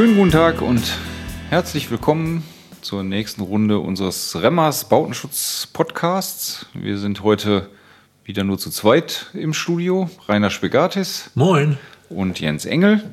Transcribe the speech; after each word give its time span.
Schönen 0.00 0.16
guten 0.16 0.30
Tag 0.30 0.62
und 0.62 0.96
herzlich 1.50 1.90
willkommen 1.90 2.42
zur 2.80 3.02
nächsten 3.02 3.42
Runde 3.42 3.80
unseres 3.80 4.40
Remmers 4.40 4.88
Bautenschutz 4.88 5.68
Podcasts. 5.74 6.64
Wir 6.72 6.96
sind 6.96 7.22
heute 7.22 7.68
wieder 8.24 8.42
nur 8.42 8.56
zu 8.56 8.70
zweit 8.70 9.26
im 9.34 9.52
Studio. 9.52 10.08
Rainer 10.26 10.48
Spegatis. 10.48 11.30
Moin. 11.34 11.76
Und 12.08 12.40
Jens 12.40 12.64
Engel. 12.64 13.10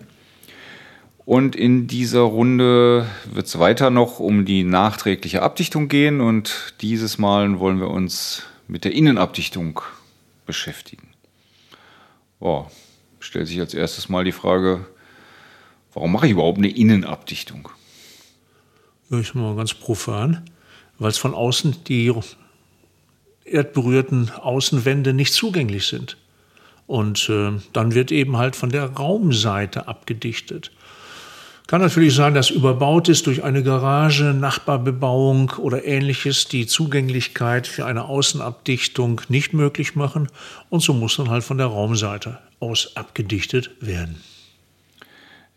Und 1.25 1.57
in 1.57 1.87
dieser 1.87 2.21
Runde 2.21 3.05
wird 3.33 3.47
es 3.47 3.59
weiter 3.59 3.89
noch 3.89 4.21
um 4.21 4.45
die 4.45 4.63
nachträgliche 4.63 5.41
Abdichtung 5.41 5.89
gehen 5.89 6.21
und 6.21 6.73
dieses 6.79 7.17
Mal 7.17 7.59
wollen 7.59 7.81
wir 7.81 7.89
uns 7.89 8.43
mit 8.69 8.85
der 8.85 8.93
Innenabdichtung 8.93 9.81
beschäftigen. 10.45 11.09
Oh, 12.39 12.63
stellt 13.19 13.47
sich 13.47 13.59
als 13.59 13.73
erstes 13.73 14.07
mal 14.07 14.23
die 14.23 14.31
Frage, 14.31 14.85
warum 15.97 16.11
mache 16.11 16.27
ich 16.27 16.33
überhaupt 16.33 16.59
eine 16.59 16.69
Innenabdichtung? 16.69 17.69
Ja, 19.09 19.19
ich 19.19 19.33
mal 19.33 19.55
ganz 19.55 19.73
profan, 19.73 20.47
weil 20.99 21.09
es 21.09 21.17
von 21.17 21.33
außen 21.33 21.85
die 21.87 22.13
erdberührten 23.45 24.29
Außenwände 24.29 25.13
nicht 25.13 25.33
zugänglich 25.33 25.87
sind. 25.87 26.17
Und 26.85 27.29
äh, 27.29 27.53
dann 27.73 27.95
wird 27.95 28.11
eben 28.11 28.37
halt 28.37 28.55
von 28.55 28.69
der 28.69 28.91
Raumseite 28.91 29.87
abgedichtet. 29.87 30.71
Kann 31.65 31.81
natürlich 31.81 32.13
sein, 32.13 32.35
dass 32.35 32.51
überbaut 32.51 33.09
ist 33.09 33.25
durch 33.25 33.43
eine 33.43 33.63
Garage, 33.63 34.35
Nachbarbebauung 34.35 35.53
oder 35.57 35.83
ähnliches, 35.83 36.47
die 36.47 36.67
Zugänglichkeit 36.67 37.65
für 37.65 37.87
eine 37.87 38.05
Außenabdichtung 38.05 39.21
nicht 39.29 39.51
möglich 39.53 39.95
machen. 39.95 40.27
Und 40.69 40.83
so 40.83 40.93
muss 40.93 41.17
dann 41.17 41.31
halt 41.31 41.43
von 41.43 41.57
der 41.57 41.67
Raumseite 41.67 42.37
aus 42.59 42.95
abgedichtet 42.95 43.71
werden. 43.79 44.21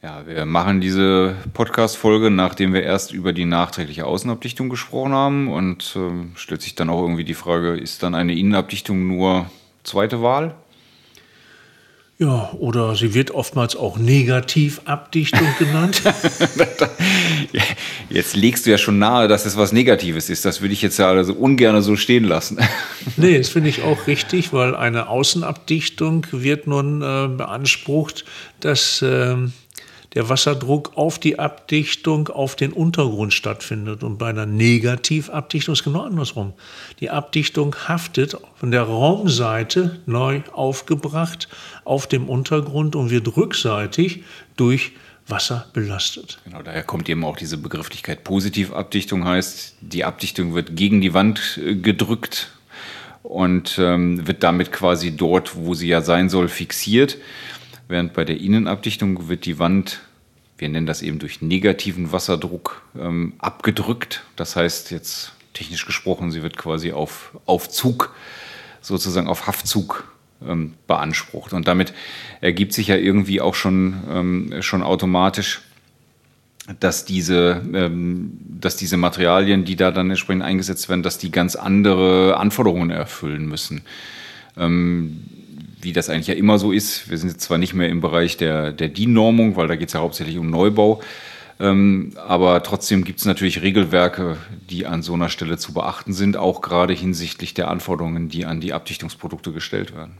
Ja, 0.02 0.26
wir 0.26 0.46
machen 0.46 0.80
diese 0.80 1.36
Podcast-Folge, 1.52 2.30
nachdem 2.30 2.72
wir 2.72 2.82
erst 2.82 3.12
über 3.12 3.34
die 3.34 3.44
nachträgliche 3.44 4.06
Außenabdichtung 4.06 4.70
gesprochen 4.70 5.12
haben. 5.12 5.52
Und 5.52 5.94
äh, 5.94 6.38
stellt 6.38 6.62
sich 6.62 6.74
dann 6.74 6.88
auch 6.88 7.02
irgendwie 7.02 7.24
die 7.24 7.34
Frage, 7.34 7.74
ist 7.76 8.02
dann 8.02 8.14
eine 8.14 8.34
Innenabdichtung 8.34 9.06
nur 9.06 9.50
zweite 9.84 10.22
Wahl? 10.22 10.54
Ja, 12.18 12.50
oder 12.58 12.96
sie 12.96 13.12
wird 13.12 13.30
oftmals 13.30 13.76
auch 13.76 13.98
Negativabdichtung 13.98 15.46
genannt. 15.58 16.02
jetzt 18.10 18.36
legst 18.36 18.64
du 18.64 18.70
ja 18.70 18.78
schon 18.78 18.98
nahe, 18.98 19.28
dass 19.28 19.44
es 19.44 19.58
was 19.58 19.72
Negatives 19.72 20.30
ist. 20.30 20.46
Das 20.46 20.62
würde 20.62 20.72
ich 20.72 20.80
jetzt 20.80 20.98
ja 20.98 21.10
also 21.10 21.34
ungern 21.34 21.80
so 21.82 21.96
stehen 21.96 22.24
lassen. 22.24 22.58
nee, 23.18 23.36
das 23.36 23.50
finde 23.50 23.68
ich 23.68 23.82
auch 23.82 24.06
richtig, 24.06 24.54
weil 24.54 24.74
eine 24.74 25.08
Außenabdichtung 25.08 26.26
wird 26.30 26.66
nun 26.66 27.02
äh, 27.02 27.28
beansprucht, 27.28 28.24
dass 28.60 29.02
äh, 29.02 29.36
der 30.14 30.28
Wasserdruck 30.28 30.92
auf 30.96 31.18
die 31.18 31.38
Abdichtung 31.38 32.28
auf 32.28 32.56
den 32.56 32.72
Untergrund 32.72 33.32
stattfindet. 33.32 34.02
Und 34.02 34.18
bei 34.18 34.30
einer 34.30 34.46
Negativabdichtung 34.46 35.74
ist 35.74 35.84
genau 35.84 36.02
andersrum. 36.02 36.52
Die 36.98 37.10
Abdichtung 37.10 37.76
haftet 37.86 38.36
von 38.56 38.70
der 38.70 38.82
Raumseite 38.82 40.00
neu 40.06 40.40
aufgebracht 40.52 41.48
auf 41.84 42.06
dem 42.06 42.28
Untergrund 42.28 42.96
und 42.96 43.10
wird 43.10 43.36
rückseitig 43.36 44.24
durch 44.56 44.92
Wasser 45.28 45.68
belastet. 45.72 46.40
Genau, 46.44 46.62
daher 46.62 46.82
kommt 46.82 47.08
eben 47.08 47.24
auch 47.24 47.36
diese 47.36 47.56
Begrifflichkeit 47.56 48.24
Positivabdichtung 48.24 49.24
heißt, 49.24 49.76
die 49.80 50.04
Abdichtung 50.04 50.54
wird 50.54 50.74
gegen 50.74 51.00
die 51.00 51.14
Wand 51.14 51.60
äh, 51.64 51.76
gedrückt 51.76 52.50
und 53.22 53.78
ähm, 53.78 54.26
wird 54.26 54.42
damit 54.42 54.72
quasi 54.72 55.16
dort, 55.16 55.54
wo 55.54 55.74
sie 55.74 55.86
ja 55.86 56.00
sein 56.00 56.28
soll, 56.28 56.48
fixiert 56.48 57.18
während 57.90 58.14
bei 58.14 58.24
der 58.24 58.40
Innenabdichtung 58.40 59.28
wird 59.28 59.44
die 59.44 59.58
Wand, 59.58 60.00
wir 60.60 60.68
nennen 60.68 60.86
das 60.86 61.02
eben 61.02 61.18
durch 61.18 61.40
negativen 61.40 62.12
Wasserdruck, 62.12 62.82
ähm, 62.98 63.32
abgedrückt. 63.38 64.24
Das 64.36 64.56
heißt 64.56 64.90
jetzt 64.90 65.32
technisch 65.54 65.86
gesprochen, 65.86 66.30
sie 66.30 66.42
wird 66.42 66.56
quasi 66.56 66.92
auf, 66.92 67.36
auf 67.46 67.68
Zug, 67.68 68.14
sozusagen 68.80 69.28
auf 69.28 69.46
Haftzug 69.46 70.04
ähm, 70.46 70.74
beansprucht. 70.86 71.52
Und 71.52 71.66
damit 71.66 71.92
ergibt 72.40 72.72
sich 72.72 72.88
ja 72.88 72.96
irgendwie 72.96 73.40
auch 73.40 73.54
schon, 73.54 73.94
ähm, 74.10 74.62
schon 74.62 74.82
automatisch, 74.82 75.62
dass 76.78 77.04
diese, 77.04 77.62
ähm, 77.72 78.38
dass 78.60 78.76
diese 78.76 78.96
Materialien, 78.96 79.64
die 79.64 79.76
da 79.76 79.90
dann 79.90 80.10
entsprechend 80.10 80.44
eingesetzt 80.44 80.88
werden, 80.88 81.02
dass 81.02 81.18
die 81.18 81.30
ganz 81.30 81.56
andere 81.56 82.36
Anforderungen 82.36 82.90
erfüllen 82.90 83.46
müssen. 83.46 83.82
Ähm, 84.56 85.24
wie 85.82 85.92
das 85.92 86.08
eigentlich 86.08 86.28
ja 86.28 86.34
immer 86.34 86.58
so 86.58 86.72
ist. 86.72 87.10
Wir 87.10 87.18
sind 87.18 87.30
jetzt 87.30 87.42
zwar 87.42 87.58
nicht 87.58 87.74
mehr 87.74 87.88
im 87.88 88.00
Bereich 88.00 88.36
der, 88.36 88.72
der 88.72 88.88
DIN-Normung, 88.88 89.56
weil 89.56 89.68
da 89.68 89.76
geht 89.76 89.88
es 89.88 89.94
ja 89.94 90.00
hauptsächlich 90.00 90.38
um 90.38 90.50
Neubau. 90.50 91.00
Ähm, 91.60 92.12
aber 92.16 92.62
trotzdem 92.62 93.04
gibt 93.04 93.18
es 93.18 93.26
natürlich 93.26 93.60
Regelwerke, 93.60 94.38
die 94.70 94.86
an 94.86 95.02
so 95.02 95.14
einer 95.14 95.28
Stelle 95.28 95.58
zu 95.58 95.74
beachten 95.74 96.14
sind, 96.14 96.36
auch 96.36 96.62
gerade 96.62 96.94
hinsichtlich 96.94 97.52
der 97.52 97.70
Anforderungen, 97.70 98.28
die 98.28 98.46
an 98.46 98.60
die 98.60 98.72
Abdichtungsprodukte 98.72 99.52
gestellt 99.52 99.94
werden. 99.94 100.18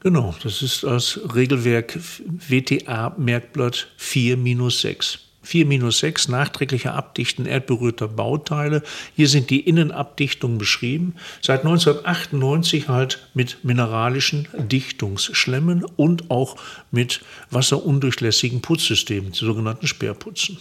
Genau, 0.00 0.34
das 0.42 0.62
ist 0.62 0.82
das 0.84 1.20
Regelwerk 1.34 1.98
WTA-Merkblatt 2.26 3.88
4-6. 4.00 5.18
4-6 5.48 6.30
nachträglicher 6.30 6.94
Abdichten 6.94 7.46
erdberührter 7.46 8.08
Bauteile. 8.08 8.82
Hier 9.16 9.28
sind 9.28 9.50
die 9.50 9.60
Innenabdichtungen 9.60 10.58
beschrieben. 10.58 11.14
Seit 11.40 11.60
1998 11.60 12.88
halt 12.88 13.28
mit 13.34 13.64
mineralischen 13.64 14.48
Dichtungsschlemmen 14.56 15.84
und 15.84 16.30
auch 16.30 16.56
mit 16.90 17.20
wasserundurchlässigen 17.50 18.60
Putzsystemen, 18.60 19.32
sogenannten 19.32 19.86
Sperrputzen. 19.86 20.58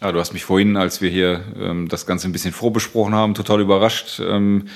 Ja, 0.00 0.12
du 0.12 0.20
hast 0.20 0.32
mich 0.32 0.44
vorhin, 0.44 0.76
als 0.76 1.00
wir 1.00 1.10
hier 1.10 1.44
ähm, 1.58 1.88
das 1.88 2.06
Ganze 2.06 2.28
ein 2.28 2.32
bisschen 2.32 2.52
vorbesprochen 2.52 3.14
haben, 3.14 3.34
total 3.34 3.60
überrascht, 3.60 4.20
ähm, 4.20 4.68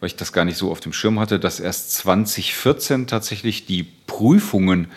weil 0.00 0.06
ich 0.06 0.16
das 0.16 0.32
gar 0.32 0.44
nicht 0.44 0.56
so 0.56 0.70
auf 0.70 0.80
dem 0.80 0.92
Schirm 0.92 1.18
hatte, 1.18 1.40
dass 1.40 1.58
erst 1.58 1.92
2014 1.94 3.06
tatsächlich 3.08 3.66
die 3.66 3.84
Prüfungen 4.06 4.88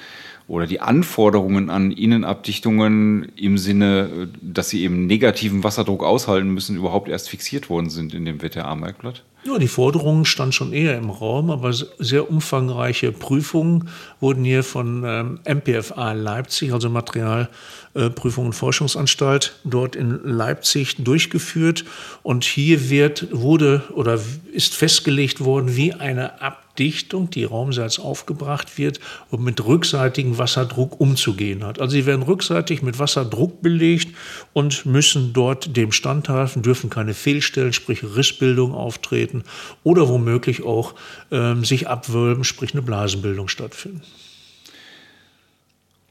oder 0.48 0.68
die 0.68 0.80
Anforderungen 0.80 1.70
an 1.70 1.92
Innenabdichtungen 1.92 3.32
im 3.36 3.58
Sinne, 3.58 4.30
dass 4.42 4.70
sie 4.70 4.84
eben 4.84 5.06
negativen 5.08 5.64
Wasserdruck 5.64 6.04
aushalten 6.04 6.50
müssen, 6.50 6.76
überhaupt 6.76 7.10
erst 7.10 7.30
fixiert 7.30 7.70
worden 7.70 7.90
sind 7.90 8.14
in 8.14 8.26
dem 8.26 8.42
WTA-Merkblatt? 8.42 9.24
Ja, 9.44 9.58
die 9.58 9.68
Forderungen 9.68 10.26
standen 10.26 10.52
schon 10.52 10.72
eher 10.72 10.96
im 10.98 11.10
Raum, 11.10 11.50
aber 11.50 11.74
sehr 11.74 12.30
umfangreiche 12.30 13.12
Prüfungen 13.12 13.90
wurden 14.20 14.44
hier 14.44 14.64
von 14.64 15.04
ähm, 15.04 15.40
MPFA 15.48 16.12
Leipzig, 16.12 16.74
also 16.74 16.92
Materialprüfung 16.92 18.46
und 18.46 18.54
Forschungsanstalt, 18.54 19.56
dort 19.64 19.96
in 19.96 20.20
Leipzig 20.24 20.98
durchgeführt. 21.04 21.86
Und 22.22 22.44
hier 22.44 22.92
wird, 22.92 23.30
wurde 23.32 23.82
oder 23.96 24.20
ist 24.54 24.76
festgelegt 24.76 25.44
worden, 25.44 25.76
wie 25.76 25.94
eine 25.94 26.40
Abdichtung, 26.72 27.30
die 27.30 27.44
raumseits 27.44 28.00
aufgebracht 28.00 28.78
wird 28.78 29.00
und 29.30 29.44
mit 29.44 29.64
rückseitigem 29.66 30.38
Wasserdruck 30.38 31.00
umzugehen 31.00 31.66
hat. 31.66 31.80
Also 31.82 31.92
sie 31.92 32.06
werden 32.06 32.24
rückseitig 32.24 32.82
mit 32.82 32.98
Wasserdruck 32.98 33.62
belegt 33.62 34.16
und 34.54 34.86
müssen 34.86 35.34
dort 35.34 35.76
dem 35.76 35.92
standhalten, 35.92 36.62
dürfen 36.62 36.90
keine 36.90 37.14
Fehlstellen, 37.14 37.74
sprich 37.74 38.04
Rissbildung 38.04 38.74
auftreten 38.74 39.44
oder 39.84 40.08
womöglich 40.08 40.64
auch 40.64 40.96
ähm, 41.32 41.66
sich 41.66 41.90
abwölben, 41.90 42.44
sprich 42.46 42.74
eine 42.74 42.82
Blasenbildung 42.82 43.50
stattfinden. 43.50 44.02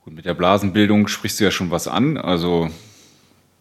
Gut, 0.05 0.15
mit 0.15 0.27
der 0.27 0.35
Blasenbildung 0.35 1.09
sprichst 1.09 1.41
du 1.41 1.45
ja 1.45 1.51
schon 1.51 1.71
was 1.71 1.89
an. 1.89 2.19
Also 2.19 2.71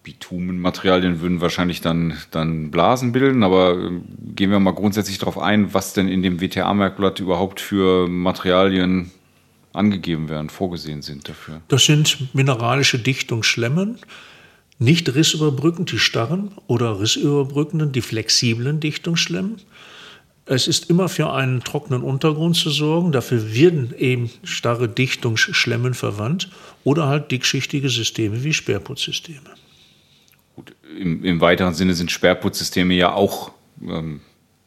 Bitumenmaterialien 0.10 1.22
würden 1.22 1.40
wahrscheinlich 1.40 1.82
dann, 1.82 2.18
dann 2.32 2.72
Blasen 2.72 3.12
bilden, 3.12 3.44
aber 3.44 3.74
ähm, 3.74 4.04
gehen 4.36 4.50
wir 4.50 4.60
mal 4.60 4.72
grundsätzlich 4.72 5.20
darauf 5.20 5.38
ein, 5.38 5.72
was 5.74 5.94
denn 5.94 6.08
in 6.08 6.24
dem 6.24 6.42
WTA-Merkblatt 6.42 7.20
überhaupt 7.20 7.62
für 7.62 8.08
Materialien 8.08 9.12
angegeben 9.72 10.28
werden, 10.28 10.50
vorgesehen 10.50 11.04
sind 11.04 11.30
dafür. 11.30 11.62
Das 11.68 11.86
sind 11.86 12.34
mineralische 12.34 12.98
Dichtungsschlemmen, 12.98 14.00
nicht 14.80 15.14
rissüberbrückend, 15.14 15.92
die 15.92 16.00
starren 16.00 16.52
oder 16.66 17.00
rissüberbrückenden, 17.00 17.92
die 17.92 18.02
flexiblen 18.02 18.80
Dichtungsschlemmen. 18.80 19.58
Es 20.46 20.68
ist 20.68 20.90
immer 20.90 21.08
für 21.08 21.32
einen 21.32 21.64
trockenen 21.64 22.02
Untergrund 22.02 22.56
zu 22.56 22.72
sorgen. 22.72 23.12
Dafür 23.12 23.54
werden 23.54 23.94
eben 23.96 24.32
starre 24.44 24.90
Dichtungsschlemmen 24.90 25.94
verwandt 25.94 26.50
oder 26.84 27.06
halt 27.06 27.30
dickschichtige 27.30 27.90
Systeme 27.90 28.44
wie 28.44 28.54
Sperrputzsysteme. 28.54 29.52
Gut, 30.60 30.76
im, 31.00 31.24
im, 31.24 31.40
weiteren 31.40 31.74
Sinne 31.74 31.94
sind 31.94 32.12
Sperrputzsysteme 32.12 32.94
ja 32.94 33.14
auch 33.14 33.54
ähm, 33.82 34.20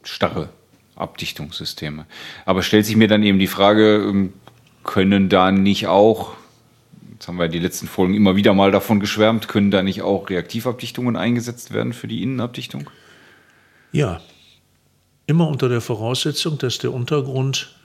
starre 0.02 0.48
Abdichtungssysteme. 0.96 2.06
Aber 2.46 2.62
stellt 2.62 2.86
sich 2.86 2.96
mir 2.96 3.08
dann 3.08 3.22
eben 3.22 3.38
die 3.38 3.46
Frage, 3.46 3.96
ähm, 3.96 4.32
können 4.84 5.28
da 5.28 5.52
nicht 5.52 5.88
auch 5.88 6.32
Jetzt 7.12 7.28
haben 7.28 7.38
wir 7.38 7.48
die 7.48 7.58
letzten 7.58 7.88
Folgen 7.88 8.14
immer 8.14 8.36
wieder 8.36 8.54
mal 8.54 8.72
davon 8.72 9.00
geschwärmt. 9.00 9.48
Können 9.48 9.70
da 9.70 9.82
nicht 9.82 10.00
auch 10.00 10.30
Reaktivabdichtungen 10.30 11.14
eingesetzt 11.14 11.74
werden 11.74 11.92
für 11.92 12.08
die 12.08 12.22
Innenabdichtung? 12.22 12.88
Ja, 13.92 14.22
immer 15.26 15.46
unter 15.46 15.68
der 15.68 15.82
Voraussetzung, 15.82 16.56
dass 16.56 16.78
der 16.78 16.92
Untergrund 16.94 17.76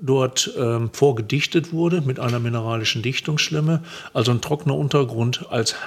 dort 0.00 0.52
ähm, 0.58 0.88
vorgedichtet 0.92 1.72
wurde 1.72 2.00
mit 2.00 2.18
einer 2.18 2.40
mineralischen 2.40 3.02
Dichtungsschlemme, 3.02 3.84
also 4.14 4.32
ein 4.32 4.40
trockener 4.40 4.74
Untergrund 4.74 5.46
als 5.50 5.86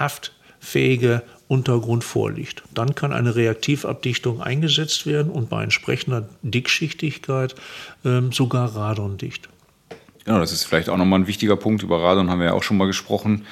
haftfähiger 0.63 1.24
Untergrund 1.48 2.04
vorliegt. 2.04 2.63
Dann 2.74 2.95
kann 2.95 3.12
eine 3.12 3.36
Reaktivabdichtung 3.36 4.42
eingesetzt 4.42 5.06
werden 5.06 5.31
und 5.31 5.50
bei 5.50 5.62
entsprechender 5.62 6.27
Dickschichtigkeit 6.42 7.54
ähm, 8.06 8.31
sogar 8.31 8.75
radondicht. 8.75 9.50
Genau, 10.25 10.39
das 10.39 10.54
ist 10.54 10.63
vielleicht 10.63 10.89
auch 10.89 10.98
nochmal 10.98 11.19
ein 11.19 11.27
wichtiger 11.27 11.57
Punkt. 11.57 11.83
Über 11.83 12.01
Radon 12.01 12.30
haben 12.30 12.39
wir 12.39 12.48
ja 12.48 12.54
auch 12.54 12.63
schon 12.63 12.77
mal 12.77 12.86
gesprochen. 12.86 13.45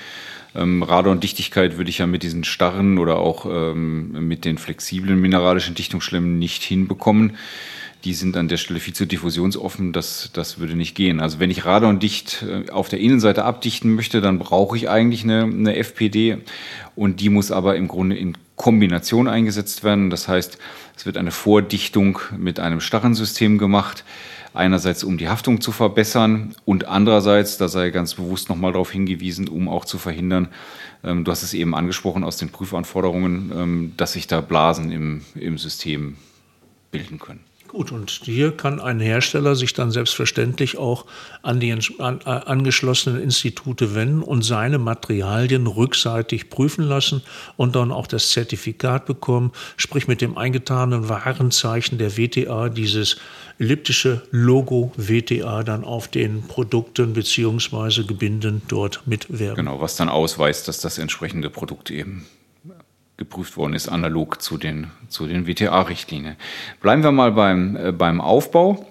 Ähm, 0.55 0.83
Radondichtigkeit 0.83 1.77
würde 1.77 1.89
ich 1.89 1.97
ja 1.97 2.07
mit 2.07 2.23
diesen 2.23 2.45
starren 2.45 2.97
oder 2.97 3.17
auch 3.17 3.45
ähm, 3.45 4.27
mit 4.27 4.45
den 4.45 4.57
flexiblen 4.57 5.19
mineralischen 5.19 5.75
Dichtungsschlemmen 5.75 6.39
nicht 6.39 6.63
hinbekommen. 6.63 7.37
Die 8.03 8.13
sind 8.13 8.35
an 8.35 8.47
der 8.47 8.57
Stelle 8.57 8.79
viel 8.79 8.93
zu 8.93 9.05
diffusionsoffen, 9.05 9.93
das, 9.93 10.31
das 10.33 10.59
würde 10.59 10.75
nicht 10.75 10.95
gehen. 10.95 11.19
Also 11.19 11.39
wenn 11.39 11.51
ich 11.51 11.65
radondicht 11.65 12.43
äh, 12.43 12.69
auf 12.71 12.89
der 12.89 12.99
Innenseite 12.99 13.45
abdichten 13.45 13.93
möchte, 13.93 14.21
dann 14.21 14.39
brauche 14.39 14.75
ich 14.75 14.89
eigentlich 14.89 15.23
eine, 15.23 15.43
eine 15.43 15.75
FPD 15.75 16.37
und 16.95 17.19
die 17.19 17.29
muss 17.29 17.51
aber 17.51 17.75
im 17.75 17.87
Grunde 17.87 18.17
in 18.17 18.37
Kombination 18.55 19.27
eingesetzt 19.27 19.83
werden. 19.83 20.09
Das 20.09 20.27
heißt, 20.27 20.57
es 20.95 21.05
wird 21.05 21.17
eine 21.17 21.31
Vordichtung 21.31 22.19
mit 22.37 22.59
einem 22.59 22.81
starren 22.81 23.13
System 23.13 23.57
gemacht 23.57 24.03
Einerseits, 24.53 25.05
um 25.05 25.17
die 25.17 25.29
Haftung 25.29 25.61
zu 25.61 25.71
verbessern 25.71 26.55
und 26.65 26.85
andererseits, 26.85 27.57
da 27.57 27.69
sei 27.69 27.89
ganz 27.89 28.15
bewusst 28.15 28.49
nochmal 28.49 28.73
darauf 28.73 28.91
hingewiesen, 28.91 29.47
um 29.47 29.69
auch 29.69 29.85
zu 29.85 29.97
verhindern, 29.97 30.49
ähm, 31.05 31.23
du 31.23 31.31
hast 31.31 31.43
es 31.43 31.53
eben 31.53 31.73
angesprochen 31.73 32.25
aus 32.25 32.35
den 32.35 32.49
Prüfanforderungen, 32.49 33.51
ähm, 33.55 33.93
dass 33.95 34.13
sich 34.13 34.27
da 34.27 34.41
Blasen 34.41 34.91
im, 34.91 35.21
im 35.35 35.57
System 35.57 36.17
bilden 36.91 37.17
können. 37.17 37.39
Gut, 37.71 37.93
und 37.93 38.11
hier 38.11 38.51
kann 38.51 38.81
ein 38.81 38.99
Hersteller 38.99 39.55
sich 39.55 39.73
dann 39.73 39.91
selbstverständlich 39.91 40.77
auch 40.77 41.05
an 41.41 41.61
die 41.61 41.71
an, 41.71 42.19
äh, 42.25 42.29
angeschlossenen 42.29 43.23
Institute 43.23 43.95
wenden 43.95 44.23
und 44.23 44.41
seine 44.41 44.77
Materialien 44.77 45.65
rückseitig 45.67 46.49
prüfen 46.49 46.83
lassen 46.83 47.21
und 47.55 47.77
dann 47.77 47.93
auch 47.93 48.07
das 48.07 48.31
Zertifikat 48.31 49.05
bekommen, 49.05 49.53
sprich 49.77 50.09
mit 50.09 50.19
dem 50.19 50.37
eingetarnten 50.37 51.07
Warenzeichen 51.07 51.97
der 51.97 52.17
WTA 52.17 52.67
dieses 52.67 53.15
elliptische 53.57 54.21
Logo 54.31 54.91
WTA 54.97 55.63
dann 55.63 55.85
auf 55.85 56.09
den 56.09 56.41
Produkten 56.49 57.13
bzw. 57.13 58.03
Gebinden 58.03 58.63
dort 58.67 59.07
mitwerben. 59.07 59.55
Genau, 59.55 59.79
was 59.79 59.95
dann 59.95 60.09
ausweist, 60.09 60.67
dass 60.67 60.81
das 60.81 60.97
entsprechende 60.97 61.49
Produkt 61.49 61.89
eben 61.89 62.25
geprüft 63.21 63.55
worden 63.55 63.75
ist, 63.75 63.87
analog 63.87 64.41
zu 64.41 64.57
den, 64.57 64.87
zu 65.07 65.27
den 65.27 65.45
WTA-Richtlinien. 65.45 66.37
Bleiben 66.81 67.03
wir 67.03 67.11
mal 67.11 67.31
beim, 67.31 67.75
äh, 67.75 67.91
beim 67.91 68.19
Aufbau. 68.19 68.87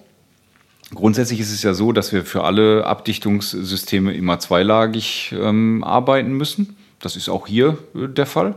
Grundsätzlich 0.95 1.41
ist 1.41 1.51
es 1.51 1.65
ja 1.65 1.75
so, 1.75 1.91
dass 1.91 2.13
wir 2.13 2.25
für 2.25 2.45
alle 2.45 2.87
Abdichtungssysteme 2.87 4.15
immer 4.15 4.39
zweilagig 4.39 5.35
ähm, 5.37 5.83
arbeiten 5.83 6.33
müssen. 6.33 6.77
Das 7.01 7.17
ist 7.17 7.29
auch 7.29 7.49
hier 7.49 7.77
äh, 7.97 8.07
der 8.07 8.27
Fall. 8.27 8.55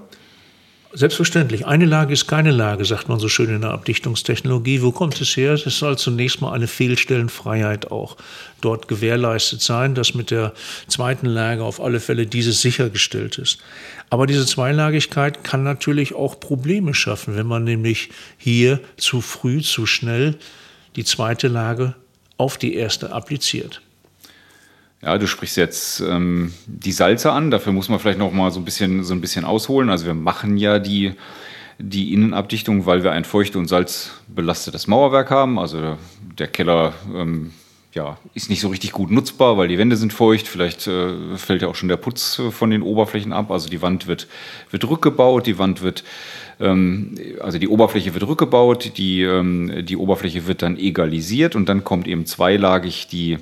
Selbstverständlich. 0.96 1.66
Eine 1.66 1.86
Lage 1.86 2.14
ist 2.14 2.28
keine 2.28 2.52
Lage, 2.52 2.86
sagt 2.86 3.10
man 3.10 3.20
so 3.20 3.28
schön 3.28 3.50
in 3.50 3.62
der 3.62 3.72
Abdichtungstechnologie. 3.72 4.84
Wo 4.84 4.92
kommt 4.92 5.20
es 5.20 5.36
her? 5.36 5.54
Es 5.54 5.80
soll 5.80 5.98
zunächst 5.98 6.40
mal 6.40 6.54
eine 6.54 6.68
Fehlstellenfreiheit 6.68 7.90
auch 7.90 8.16
dort 8.62 8.88
gewährleistet 8.88 9.60
sein, 9.62 9.96
dass 9.96 10.14
mit 10.14 10.30
der 10.30 10.54
zweiten 10.88 11.26
Lage 11.26 11.64
auf 11.64 11.82
alle 11.82 12.00
Fälle 12.00 12.28
dieses 12.28 12.62
sichergestellt 12.62 13.40
ist. 13.40 13.58
Aber 14.12 14.28
diese 14.28 14.46
Zweilagigkeit 14.46 15.44
kann 15.44 15.64
natürlich 15.64 16.14
auch 16.14 16.40
Probleme 16.40 16.94
schaffen, 16.94 17.36
wenn 17.36 17.48
man 17.48 17.64
nämlich 17.64 18.10
hier 18.38 18.80
zu 18.96 19.22
früh, 19.22 19.62
zu 19.62 19.88
schnell 19.88 20.36
die 20.96 21.06
zweite 21.06 21.48
Lage 21.48 21.96
auf 22.38 22.60
die 22.60 22.76
erste 22.76 23.12
appliziert. 23.12 23.82
Ja, 25.04 25.18
du 25.18 25.28
sprichst 25.28 25.58
jetzt 25.58 26.00
ähm, 26.00 26.54
die 26.66 26.94
Salze 26.94 27.32
an. 27.34 27.52
Dafür 27.52 27.74
muss 27.74 27.90
man 27.90 28.00
vielleicht 28.00 28.20
noch 28.20 28.32
mal 28.32 28.52
so 28.52 28.60
ein 28.62 28.66
bisschen, 28.66 29.04
so 29.04 29.14
ein 29.14 29.20
bisschen 29.20 29.44
ausholen. 29.44 29.90
Also 29.90 30.06
wir 30.06 30.14
machen 30.14 30.58
ja 30.58 30.80
die, 30.80 31.14
die 31.78 32.14
Innenabdichtung, 32.14 32.86
weil 32.86 33.04
wir 33.04 33.12
ein 33.12 33.26
feucht- 33.26 33.58
und 33.58 33.68
salzbelastetes 33.68 34.88
Mauerwerk 34.88 35.30
haben. 35.30 35.60
Also 35.60 35.98
der 36.38 36.48
Keller 36.48 36.94
ähm, 37.14 37.52
ja, 37.94 38.18
ist 38.34 38.50
nicht 38.50 38.62
so 38.62 38.70
richtig 38.70 38.94
gut 38.94 39.12
nutzbar, 39.12 39.58
weil 39.58 39.68
die 39.68 39.78
Wände 39.78 39.98
sind 39.98 40.14
feucht. 40.14 40.48
Vielleicht 40.48 40.88
äh, 40.88 41.36
fällt 41.36 41.64
ja 41.64 41.68
auch 41.68 41.76
schon 41.76 41.90
der 41.90 41.98
Putz 41.98 42.40
äh, 42.40 42.50
von 42.50 42.70
den 42.70 42.82
Oberflächen 42.82 43.34
ab. 43.34 43.52
Also 43.52 43.70
die 43.70 43.82
Wand 43.82 44.08
wird, 44.08 44.28
wird 44.72 44.88
rückgebaut, 44.90 45.48
die 45.48 45.60
Wand 45.60 45.82
wird, 45.82 46.06
ähm, 46.62 47.16
also 47.42 47.60
die 47.60 47.68
Oberfläche 47.68 48.14
wird 48.14 48.26
rückgebaut, 48.26 48.94
die, 48.98 49.22
ähm, 49.24 49.86
die 49.86 49.98
Oberfläche 49.98 50.48
wird 50.48 50.62
dann 50.62 50.78
egalisiert 50.78 51.58
und 51.58 51.68
dann 51.68 51.84
kommt 51.84 52.08
eben 52.08 52.26
zweilagig 52.26 53.08
die, 53.08 53.38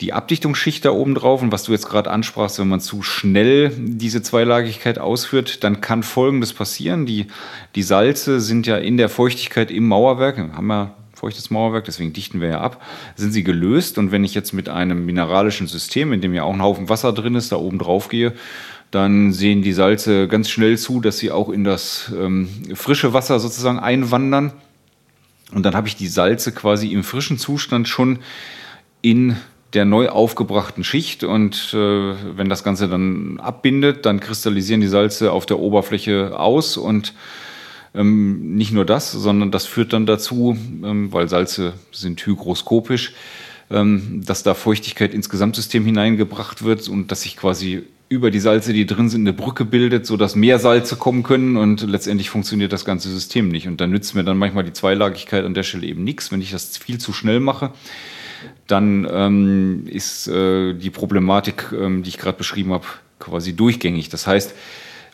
die 0.00 0.12
Abdichtungsschicht 0.12 0.84
da 0.84 0.90
oben 0.90 1.14
drauf. 1.14 1.42
Und 1.42 1.52
was 1.52 1.64
du 1.64 1.72
jetzt 1.72 1.88
gerade 1.88 2.10
ansprachst, 2.10 2.58
wenn 2.58 2.68
man 2.68 2.80
zu 2.80 3.02
schnell 3.02 3.70
diese 3.76 4.22
Zweilagigkeit 4.22 4.98
ausführt, 4.98 5.62
dann 5.64 5.80
kann 5.80 6.02
Folgendes 6.02 6.52
passieren. 6.52 7.06
Die, 7.06 7.26
die 7.74 7.82
Salze 7.82 8.40
sind 8.40 8.66
ja 8.66 8.76
in 8.76 8.96
der 8.96 9.08
Feuchtigkeit 9.08 9.70
im 9.70 9.86
Mauerwerk, 9.86 10.38
haben 10.38 10.66
wir 10.66 10.94
feuchtes 11.14 11.50
Mauerwerk, 11.50 11.84
deswegen 11.84 12.12
dichten 12.12 12.40
wir 12.40 12.48
ja 12.48 12.60
ab, 12.60 12.82
sind 13.16 13.32
sie 13.32 13.44
gelöst. 13.44 13.96
Und 13.98 14.12
wenn 14.12 14.24
ich 14.24 14.34
jetzt 14.34 14.52
mit 14.52 14.68
einem 14.68 15.06
mineralischen 15.06 15.66
System, 15.66 16.12
in 16.12 16.20
dem 16.20 16.34
ja 16.34 16.42
auch 16.42 16.52
ein 16.52 16.62
Haufen 16.62 16.88
Wasser 16.88 17.12
drin 17.12 17.34
ist, 17.34 17.52
da 17.52 17.56
oben 17.56 17.78
drauf 17.78 18.08
gehe, 18.08 18.34
dann 18.90 19.32
sehen 19.32 19.62
die 19.62 19.72
Salze 19.72 20.28
ganz 20.28 20.50
schnell 20.50 20.76
zu, 20.76 21.00
dass 21.00 21.18
sie 21.18 21.30
auch 21.30 21.48
in 21.48 21.64
das 21.64 22.12
ähm, 22.16 22.48
frische 22.74 23.12
Wasser 23.12 23.40
sozusagen 23.40 23.78
einwandern. 23.78 24.52
Und 25.52 25.64
dann 25.64 25.74
habe 25.74 25.88
ich 25.88 25.96
die 25.96 26.08
Salze 26.08 26.52
quasi 26.52 26.92
im 26.92 27.04
frischen 27.04 27.38
Zustand 27.38 27.88
schon 27.88 28.18
in 29.00 29.36
der 29.74 29.84
neu 29.84 30.08
aufgebrachten 30.08 30.84
Schicht 30.84 31.24
und 31.24 31.74
äh, 31.74 31.76
wenn 32.36 32.48
das 32.48 32.62
Ganze 32.62 32.88
dann 32.88 33.38
abbindet, 33.40 34.06
dann 34.06 34.20
kristallisieren 34.20 34.80
die 34.80 34.86
Salze 34.88 35.32
auf 35.32 35.46
der 35.46 35.58
Oberfläche 35.58 36.38
aus 36.38 36.76
und 36.76 37.12
ähm, 37.94 38.54
nicht 38.54 38.72
nur 38.72 38.84
das, 38.84 39.12
sondern 39.12 39.50
das 39.50 39.66
führt 39.66 39.92
dann 39.92 40.06
dazu, 40.06 40.56
ähm, 40.84 41.12
weil 41.12 41.28
Salze 41.28 41.74
sind 41.92 42.24
hygroskopisch, 42.24 43.14
ähm, 43.70 44.22
dass 44.24 44.42
da 44.42 44.54
Feuchtigkeit 44.54 45.12
ins 45.12 45.28
Gesamtsystem 45.28 45.84
hineingebracht 45.84 46.64
wird 46.64 46.88
und 46.88 47.10
dass 47.10 47.22
sich 47.22 47.36
quasi 47.36 47.82
über 48.08 48.30
die 48.30 48.40
Salze, 48.40 48.72
die 48.72 48.86
drin 48.86 49.08
sind, 49.08 49.22
eine 49.22 49.32
Brücke 49.32 49.64
bildet, 49.64 50.06
sodass 50.06 50.36
mehr 50.36 50.58
Salze 50.58 50.96
kommen 50.96 51.22
können 51.22 51.56
und 51.56 51.82
letztendlich 51.82 52.30
funktioniert 52.30 52.72
das 52.72 52.84
ganze 52.84 53.10
System 53.10 53.48
nicht. 53.48 53.66
Und 53.66 53.80
dann 53.80 53.90
nützt 53.90 54.14
mir 54.14 54.24
dann 54.24 54.36
manchmal 54.36 54.62
die 54.62 54.72
Zweilagigkeit 54.72 55.44
an 55.44 55.54
der 55.54 55.62
Stelle 55.62 55.86
eben 55.86 56.04
nichts, 56.04 56.30
wenn 56.30 56.40
ich 56.40 56.50
das 56.50 56.76
viel 56.76 56.98
zu 56.98 57.12
schnell 57.12 57.40
mache 57.40 57.72
dann 58.66 59.06
ähm, 59.10 59.86
ist 59.86 60.28
äh, 60.28 60.74
die 60.74 60.90
Problematik, 60.90 61.72
ähm, 61.72 62.02
die 62.02 62.10
ich 62.10 62.18
gerade 62.18 62.38
beschrieben 62.38 62.72
habe, 62.72 62.86
quasi 63.18 63.54
durchgängig. 63.54 64.08
Das 64.08 64.26
heißt, 64.26 64.54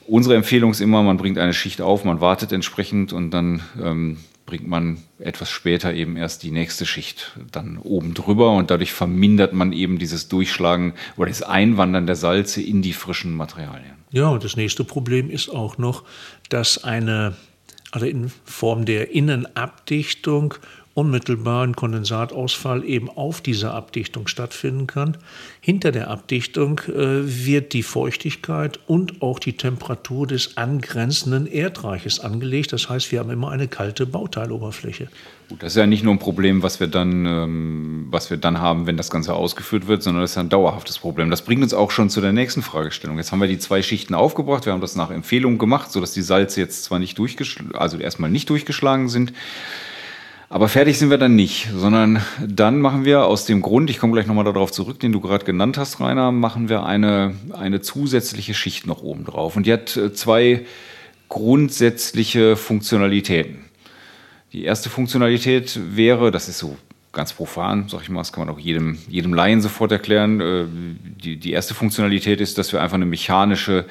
unsere 0.06 0.34
Empfehlung 0.34 0.72
ist 0.72 0.80
immer, 0.80 1.02
man 1.02 1.16
bringt 1.16 1.38
eine 1.38 1.54
Schicht 1.54 1.80
auf, 1.80 2.04
man 2.04 2.20
wartet 2.20 2.52
entsprechend 2.52 3.12
und 3.12 3.30
dann 3.30 3.62
ähm, 3.82 4.18
bringt 4.50 4.66
man 4.66 4.98
etwas 5.20 5.48
später 5.48 5.94
eben 5.94 6.16
erst 6.16 6.42
die 6.42 6.50
nächste 6.50 6.84
Schicht 6.84 7.38
dann 7.52 7.78
oben 7.78 8.14
drüber 8.14 8.52
und 8.52 8.70
dadurch 8.70 8.92
vermindert 8.92 9.52
man 9.52 9.72
eben 9.72 9.98
dieses 10.00 10.28
Durchschlagen 10.28 10.94
oder 11.16 11.28
das 11.28 11.42
Einwandern 11.42 12.06
der 12.06 12.16
Salze 12.16 12.60
in 12.60 12.82
die 12.82 12.92
frischen 12.92 13.32
Materialien. 13.34 13.92
Ja, 14.10 14.28
und 14.28 14.42
das 14.42 14.56
nächste 14.56 14.82
Problem 14.82 15.30
ist 15.30 15.50
auch 15.50 15.78
noch, 15.78 16.02
dass 16.48 16.82
eine, 16.82 17.36
also 17.92 18.06
in 18.06 18.32
Form 18.44 18.86
der 18.86 19.12
Innenabdichtung 19.12 20.54
unmittelbaren 20.94 21.76
Kondensatausfall 21.76 22.84
eben 22.84 23.08
auf 23.08 23.40
dieser 23.40 23.74
Abdichtung 23.74 24.26
stattfinden 24.26 24.86
kann. 24.86 25.16
Hinter 25.60 25.92
der 25.92 26.08
Abdichtung 26.08 26.80
äh, 26.88 27.22
wird 27.46 27.72
die 27.72 27.82
Feuchtigkeit 27.82 28.80
und 28.86 29.22
auch 29.22 29.38
die 29.38 29.52
Temperatur 29.52 30.26
des 30.26 30.56
angrenzenden 30.56 31.46
Erdreiches 31.46 32.20
angelegt. 32.20 32.72
Das 32.72 32.88
heißt, 32.88 33.12
wir 33.12 33.20
haben 33.20 33.30
immer 33.30 33.50
eine 33.50 33.68
kalte 33.68 34.04
Bauteiloberfläche. 34.04 35.08
Gut, 35.48 35.62
das 35.62 35.72
ist 35.72 35.76
ja 35.76 35.86
nicht 35.86 36.04
nur 36.04 36.14
ein 36.14 36.18
Problem, 36.18 36.62
was 36.62 36.80
wir 36.80 36.86
dann, 36.86 37.26
ähm, 37.26 38.06
was 38.10 38.30
wir 38.30 38.36
dann 38.36 38.60
haben, 38.60 38.86
wenn 38.86 38.96
das 38.96 39.10
Ganze 39.10 39.34
ausgeführt 39.34 39.86
wird, 39.86 40.02
sondern 40.02 40.22
das 40.22 40.32
ist 40.32 40.38
ein 40.38 40.48
dauerhaftes 40.48 40.98
Problem. 40.98 41.30
Das 41.30 41.42
bringt 41.42 41.62
uns 41.62 41.74
auch 41.74 41.90
schon 41.90 42.10
zu 42.10 42.20
der 42.20 42.32
nächsten 42.32 42.62
Fragestellung. 42.62 43.16
Jetzt 43.16 43.32
haben 43.32 43.40
wir 43.40 43.48
die 43.48 43.58
zwei 43.58 43.82
Schichten 43.82 44.14
aufgebracht. 44.14 44.66
Wir 44.66 44.72
haben 44.72 44.80
das 44.80 44.96
nach 44.96 45.10
Empfehlung 45.10 45.58
gemacht, 45.58 45.90
sodass 45.90 46.12
die 46.12 46.22
Salze 46.22 46.60
jetzt 46.60 46.84
zwar 46.84 46.98
nicht 46.98 47.18
durchgeschlagen, 47.18 47.74
also 47.74 47.98
erstmal 47.98 48.30
nicht 48.30 48.48
durchgeschlagen 48.50 49.08
sind. 49.08 49.32
Aber 50.52 50.68
fertig 50.68 50.98
sind 50.98 51.10
wir 51.10 51.18
dann 51.18 51.36
nicht, 51.36 51.68
sondern 51.72 52.20
dann 52.44 52.80
machen 52.80 53.04
wir 53.04 53.24
aus 53.24 53.44
dem 53.44 53.62
Grund, 53.62 53.88
ich 53.88 54.00
komme 54.00 54.14
gleich 54.14 54.26
nochmal 54.26 54.44
darauf 54.44 54.72
zurück, 54.72 54.98
den 54.98 55.12
du 55.12 55.20
gerade 55.20 55.44
genannt 55.44 55.78
hast, 55.78 56.00
Rainer, 56.00 56.32
machen 56.32 56.68
wir 56.68 56.84
eine, 56.84 57.36
eine 57.52 57.80
zusätzliche 57.82 58.52
Schicht 58.52 58.84
noch 58.84 59.00
oben 59.00 59.24
drauf. 59.24 59.54
Und 59.54 59.66
die 59.66 59.72
hat 59.72 59.96
äh, 59.96 60.12
zwei 60.12 60.66
grundsätzliche 61.28 62.56
Funktionalitäten. 62.56 63.60
Die 64.52 64.64
erste 64.64 64.90
Funktionalität 64.90 65.78
wäre, 65.94 66.32
das 66.32 66.48
ist 66.48 66.58
so 66.58 66.76
ganz 67.12 67.32
profan, 67.32 67.88
sag 67.88 68.02
ich 68.02 68.08
mal, 68.08 68.18
das 68.18 68.32
kann 68.32 68.44
man 68.44 68.52
auch 68.52 68.58
jedem, 68.58 68.98
jedem 69.06 69.32
Laien 69.32 69.60
sofort 69.60 69.92
erklären. 69.92 70.40
Äh, 70.40 70.64
die, 71.22 71.36
die 71.36 71.52
erste 71.52 71.74
Funktionalität 71.74 72.40
ist, 72.40 72.58
dass 72.58 72.72
wir 72.72 72.82
einfach 72.82 72.96
eine 72.96 73.06
mechanische 73.06 73.84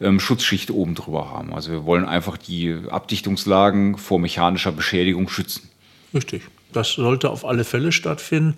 ähm, 0.00 0.20
Schutzschicht 0.20 0.70
oben 0.70 0.94
drüber 0.94 1.30
haben. 1.30 1.52
Also 1.52 1.70
wir 1.70 1.84
wollen 1.84 2.06
einfach 2.06 2.38
die 2.38 2.78
Abdichtungslagen 2.88 3.98
vor 3.98 4.18
mechanischer 4.18 4.72
Beschädigung 4.72 5.28
schützen. 5.28 5.68
Richtig. 6.14 6.42
Das 6.72 6.92
sollte 6.92 7.30
auf 7.30 7.44
alle 7.44 7.64
Fälle 7.64 7.92
stattfinden. 7.92 8.56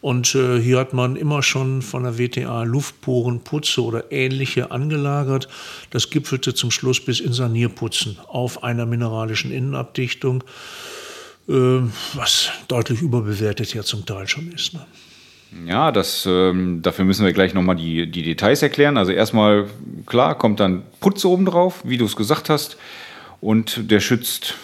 Und 0.00 0.34
äh, 0.34 0.60
hier 0.60 0.78
hat 0.78 0.92
man 0.92 1.16
immer 1.16 1.42
schon 1.42 1.80
von 1.80 2.02
der 2.02 2.18
WTA 2.18 2.64
Luftporenputze 2.64 3.82
oder 3.82 4.12
ähnliche 4.12 4.70
angelagert. 4.70 5.48
Das 5.90 6.10
gipfelte 6.10 6.52
zum 6.52 6.70
Schluss 6.70 7.02
bis 7.02 7.20
in 7.20 7.32
Sanierputzen 7.32 8.18
auf 8.28 8.62
einer 8.62 8.84
mineralischen 8.84 9.50
Innenabdichtung, 9.50 10.44
äh, 11.48 11.80
was 12.12 12.50
deutlich 12.68 13.00
überbewertet 13.00 13.72
ja 13.72 13.82
zum 13.82 14.04
Teil 14.04 14.28
schon 14.28 14.52
ist. 14.52 14.74
Ne? 14.74 14.84
Ja, 15.66 15.90
das, 15.92 16.26
ähm, 16.28 16.82
dafür 16.82 17.04
müssen 17.04 17.24
wir 17.24 17.32
gleich 17.32 17.54
nochmal 17.54 17.76
die, 17.76 18.10
die 18.10 18.22
Details 18.22 18.60
erklären. 18.62 18.98
Also 18.98 19.12
erstmal, 19.12 19.68
klar, 20.04 20.36
kommt 20.36 20.60
dann 20.60 20.82
Putz 21.00 21.24
oben 21.24 21.46
drauf, 21.46 21.82
wie 21.84 21.96
du 21.96 22.04
es 22.04 22.16
gesagt 22.16 22.50
hast. 22.50 22.76
Und 23.44 23.90
der 23.90 24.00
schützt 24.00 24.54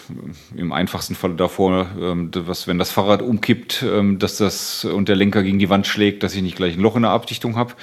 im 0.55 0.71
einfachsten 0.71 1.13
Fall 1.13 1.35
davor, 1.35 1.87
ähm, 2.01 2.31
dass 2.31 2.65
wenn 2.65 2.79
das 2.79 2.89
Fahrrad 2.89 3.21
umkippt, 3.21 3.85
ähm, 3.87 4.17
dass 4.17 4.37
das 4.37 4.85
und 4.85 5.07
der 5.07 5.15
Lenker 5.15 5.43
gegen 5.43 5.59
die 5.59 5.69
Wand 5.69 5.85
schlägt, 5.85 6.23
dass 6.23 6.33
ich 6.33 6.41
nicht 6.41 6.55
gleich 6.55 6.73
ein 6.73 6.79
Loch 6.79 6.95
in 6.95 7.03
der 7.03 7.11
Abdichtung 7.11 7.57
habe. 7.57 7.75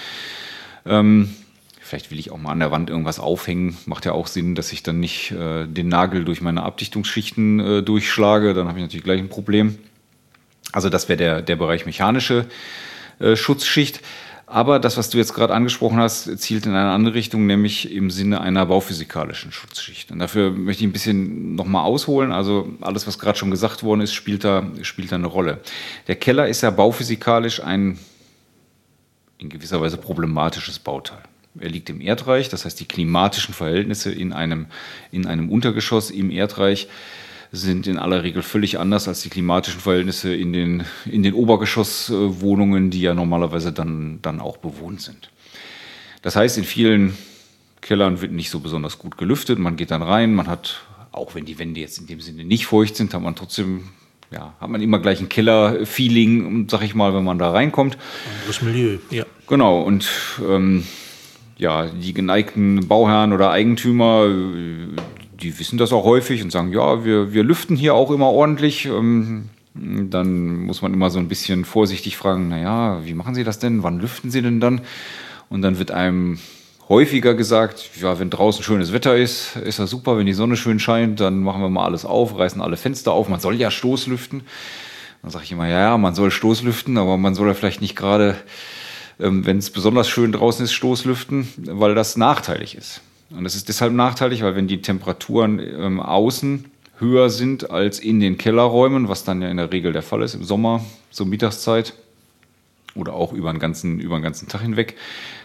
Ähm, 0.85 1.33
vielleicht 1.81 2.11
will 2.11 2.19
ich 2.19 2.33
auch 2.33 2.39
mal 2.39 2.51
an 2.51 2.59
der 2.59 2.73
Wand 2.73 2.91
irgendwas 2.91 3.21
aufhängen. 3.21 3.77
Macht 3.87 4.07
ja 4.07 4.13
auch 4.13 4.27
Sinn, 4.27 4.57
dass 4.57 4.73
ich 4.73 4.83
dann 4.83 4.99
nicht 4.99 5.31
äh, 5.31 5.69
den 5.69 5.87
Nagel 5.87 6.25
durch 6.25 6.41
meine 6.41 6.65
Abdichtungsschichten 6.65 7.61
äh, 7.61 7.83
durchschlage. 7.85 8.53
Dann 8.53 8.67
habe 8.67 8.79
ich 8.81 8.85
natürlich 8.85 9.05
gleich 9.05 9.21
ein 9.21 9.29
Problem. 9.29 9.79
Also 10.73 10.91
das 10.91 11.09
wäre 11.09 11.17
der, 11.17 11.43
der 11.43 11.55
Bereich 11.55 11.87
mechanische 11.87 12.47
äh, 13.21 13.37
Schutzschicht. 13.37 14.01
Aber 14.51 14.79
das, 14.79 14.97
was 14.97 15.11
du 15.11 15.19
jetzt 15.19 15.35
gerade 15.35 15.53
angesprochen 15.53 15.99
hast, 15.99 16.39
zielt 16.39 16.65
in 16.65 16.73
eine 16.73 16.91
andere 16.91 17.15
Richtung, 17.15 17.47
nämlich 17.47 17.93
im 17.93 18.11
Sinne 18.11 18.41
einer 18.41 18.65
bauphysikalischen 18.65 19.53
Schutzschicht. 19.53 20.11
Und 20.11 20.21
dafür 20.21 20.51
möchte 20.51 20.83
ich 20.83 20.89
ein 20.89 20.93
bisschen 20.93 21.55
nochmal 21.55 21.85
ausholen. 21.85 22.33
Also 22.33 22.71
alles, 22.81 23.07
was 23.07 23.19
gerade 23.19 23.39
schon 23.39 23.51
gesagt 23.51 23.83
worden 23.83 24.01
ist, 24.01 24.15
spielt 24.15 24.45
da, 24.45 24.65
spielt 24.83 25.13
da 25.13 25.17
eine 25.17 25.27
Rolle. 25.27 25.61
Der 26.07 26.17
Keller 26.17 26.49
ist 26.49 26.63
ja 26.63 26.71
bauphysikalisch 26.71 27.63
ein 27.63 27.99
in 29.37 29.51
gewisser 29.51 29.81
Weise 29.81 29.99
problematisches 29.99 30.79
Bauteil. 30.79 31.23
Er 31.61 31.69
liegt 31.69 31.91
im 31.91 32.01
Erdreich, 32.01 32.49
das 32.49 32.65
heißt 32.65 32.81
die 32.81 32.87
klimatischen 32.87 33.55
Verhältnisse 33.55 34.13
in 34.13 34.33
einem, 34.33 34.67
in 35.13 35.27
einem 35.27 35.51
Untergeschoss 35.51 36.11
im 36.11 36.31
Erdreich 36.31 36.89
sind 37.51 37.87
in 37.87 37.99
aller 37.99 38.23
Regel 38.23 38.43
völlig 38.43 38.79
anders 38.79 39.09
als 39.09 39.23
die 39.23 39.31
klimatischen 39.31 39.81
Verhältnisse 39.81 40.35
in 40.35 40.53
den, 40.53 40.85
in 41.07 41.23
den 41.23 41.35
Obergeschosswohnungen, 41.35 42.91
die 42.91 43.01
ja 43.01 43.15
normalerweise 43.15 43.73
dann, 43.73 44.21
dann 44.23 44.41
auch 44.41 44.59
bewohnt 44.59 45.01
sind. 45.01 45.31
Das 46.23 46.37
heißt, 46.37 46.59
in 46.59 46.65
vielen 46.65 47.17
Kellern 47.81 48.21
wird 48.21 48.33
nicht 48.33 48.51
so 48.51 48.61
besonders 48.61 48.99
gut 48.99 49.17
gelüftet. 49.17 49.59
Man 49.59 49.77
geht 49.77 49.91
dann 49.91 50.03
rein, 50.03 50.35
man 50.35 50.47
hat, 50.47 50.83
auch 51.13 51.35
wenn 51.35 51.45
die 51.45 51.59
Wände 51.59 51.81
jetzt 51.81 51.99
in 51.99 52.07
dem 52.07 52.21
Sinne 52.21 52.45
nicht 52.45 52.67
feucht 52.67 52.97
sind, 52.97 53.15
hat 53.15 53.23
man 53.23 53.35
trotzdem 53.35 53.89
ja, 54.31 54.55
hat 54.61 54.69
man 54.69 54.83
immer 54.83 54.99
gleich 54.99 55.21
ein 55.21 55.29
Keller-Feeling, 55.29 56.69
sag 56.69 56.83
ich 56.83 56.95
mal, 56.95 57.15
wenn 57.15 57.25
man 57.25 57.39
da 57.39 57.51
reinkommt. 57.51 57.97
Das 58.47 58.61
Milieu, 58.61 58.99
ja. 59.11 59.25
Genau, 59.47 59.81
und 59.81 60.07
ähm, 60.47 60.85
ja, 61.57 61.87
die 61.87 62.13
geneigten 62.13 62.87
Bauherren 62.87 63.33
oder 63.33 63.51
Eigentümer, 63.51 64.27
die 65.41 65.59
wissen 65.59 65.79
das 65.79 65.93
auch 65.93 66.05
häufig 66.05 66.43
und 66.43 66.51
sagen, 66.51 66.73
ja, 66.73 67.05
wir, 67.05 67.33
wir 67.33 67.45
lüften 67.45 67.77
hier 67.77 67.95
auch 67.95 68.11
immer 68.11 68.31
ordentlich. 68.31 68.87
Ähm, 68.87 69.51
dann 69.75 70.65
muss 70.65 70.83
man 70.83 70.93
immer 70.93 71.11
so 71.11 71.19
ein 71.19 71.29
bisschen 71.29 71.65
vorsichtig 71.65 72.17
fragen, 72.17 72.49
naja, 72.49 73.01
wie 73.05 73.15
machen 73.15 73.35
Sie 73.35 73.45
das 73.45 73.59
denn? 73.59 73.83
Wann 73.83 74.01
lüften 74.01 74.31
Sie 74.31 74.43
denn 74.43 74.61
dann? 74.61 74.81
Und 75.49 75.63
dann 75.63 75.79
wird 75.79 75.93
einem 75.93 76.39
häufiger 76.89 77.35
gesagt, 77.35 77.91
ja, 78.01 78.19
wenn 78.19 78.31
draußen 78.31 78.65
schönes 78.65 78.93
Wetter 78.93 79.17
ist, 79.17 79.57
ist 79.57 79.79
das 79.79 79.91
super, 79.91 80.17
wenn 80.19 80.27
die 80.27 80.33
Sonne 80.33 80.57
schön 80.57 80.81
scheint, 80.81 81.21
dann 81.21 81.41
machen 81.41 81.61
wir 81.61 81.69
mal 81.69 81.85
alles 81.85 82.05
auf, 82.05 82.37
reißen 82.37 82.61
alle 82.61 82.77
Fenster 82.77 83.13
auf, 83.13 83.29
man 83.29 83.41
soll 83.41 83.57
ja 83.57 83.71
Stoßlüften. 83.71 84.43
Dann 85.23 85.31
sage 85.31 85.45
ich 85.45 85.53
immer, 85.53 85.69
ja, 85.69 85.81
ja, 85.81 85.99
man 85.99 86.15
soll 86.15 86.31
Stoßlüften, 86.31 86.97
aber 86.97 87.17
man 87.17 87.35
soll 87.35 87.49
ja 87.49 87.55
vielleicht 87.55 87.83
nicht 87.83 87.97
gerade, 87.97 88.37
ähm, 89.21 89.45
wenn 89.45 89.59
es 89.59 89.71
besonders 89.71 90.09
schön 90.09 90.33
draußen 90.33 90.65
ist, 90.65 90.73
Stoßlüften, 90.73 91.49
weil 91.57 91.95
das 91.95 92.17
nachteilig 92.17 92.75
ist. 92.75 93.03
Und 93.31 93.45
das 93.45 93.55
ist 93.55 93.69
deshalb 93.69 93.93
nachteilig, 93.93 94.43
weil 94.43 94.57
wenn 94.57 94.69
die 94.69 94.81
Temperaturen 94.81 95.59
ähm, 95.59 96.01
außen 96.01 96.65
höher 96.99 97.31
sind 97.31 97.71
als 97.71 97.99
in 98.01 98.21
den 98.21 98.39
Kellerräumen, 98.39 99.09
was 99.09 99.25
dann 99.25 99.43
ja 99.43 99.49
in 99.49 99.57
der 99.57 99.73
Regel 99.73 99.93
der 99.93 100.03
Fall 100.03 100.23
ist 100.23 100.35
im 100.35 100.45
Sommer, 100.45 100.85
zur 101.11 101.27
Mittagszeit 101.27 101.95
oder 102.95 103.13
auch 103.13 103.33
über 103.33 103.53
den 103.53 103.59
ganzen, 103.59 104.01
über 104.01 104.19
den 104.19 104.23
ganzen 104.23 104.49
Tag 104.49 104.63
hinweg, 104.63 104.97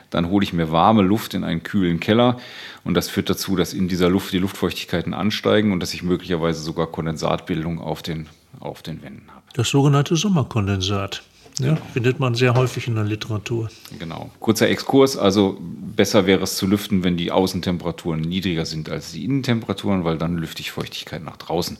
dann 0.10 0.30
hole 0.30 0.44
ich 0.44 0.54
mir 0.54 0.72
warme 0.72 1.02
Luft 1.02 1.34
in 1.34 1.44
einen 1.44 1.64
kühlen 1.64 2.00
Keller 2.00 2.38
und 2.84 2.94
das 2.94 3.10
führt 3.10 3.30
dazu, 3.30 3.56
dass 3.56 3.74
in 3.74 3.88
dieser 3.88 4.10
Luft 4.10 4.32
die 4.32 4.40
Luftfeuchtigkeiten 4.40 5.14
ansteigen 5.14 5.72
und 5.72 5.80
dass 5.80 5.94
ich 5.94 6.04
möglicherweise 6.04 6.62
sogar 6.62 6.88
Kondensatbildung 6.88 7.80
auf 7.80 8.02
den, 8.02 8.28
auf 8.60 8.82
den 8.82 9.02
Wänden 9.02 9.28
habe. 9.30 9.44
Das 9.54 9.70
sogenannte 9.70 10.16
Sommerkondensat. 10.16 11.24
Ja, 11.60 11.76
findet 11.94 12.20
man 12.20 12.34
sehr 12.34 12.56
häufig 12.56 12.88
in 12.88 12.96
der 12.96 13.04
Literatur. 13.04 13.70
Genau. 14.00 14.32
Kurzer 14.40 14.70
Exkurs, 14.70 15.18
also 15.18 15.60
besser 15.62 16.26
wäre 16.26 16.44
es 16.44 16.58
zu 16.58 16.66
lüften, 16.66 17.04
wenn 17.04 17.16
die 17.16 17.32
Außentemperaturen 17.32 18.22
niedriger 18.22 18.66
sind 18.66 18.90
als 18.90 19.12
die 19.12 19.24
Innentemperaturen, 19.24 20.04
weil 20.04 20.18
dann 20.18 20.38
lüfte 20.38 20.62
ich 20.62 20.72
Feuchtigkeit 20.72 21.24
nach 21.24 21.38
draußen. 21.38 21.78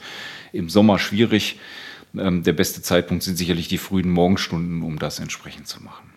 Im 0.52 0.70
Sommer 0.70 1.00
schwierig. 1.00 1.60
Ähm, 2.16 2.44
der 2.44 2.54
beste 2.54 2.84
Zeitpunkt 2.84 3.24
sind 3.24 3.38
sicherlich 3.38 3.68
die 3.68 3.80
frühen 3.80 4.10
Morgenstunden, 4.10 4.84
um 4.84 5.00
das 5.00 5.20
entsprechend 5.20 5.68
zu 5.68 5.82
machen. 5.82 6.14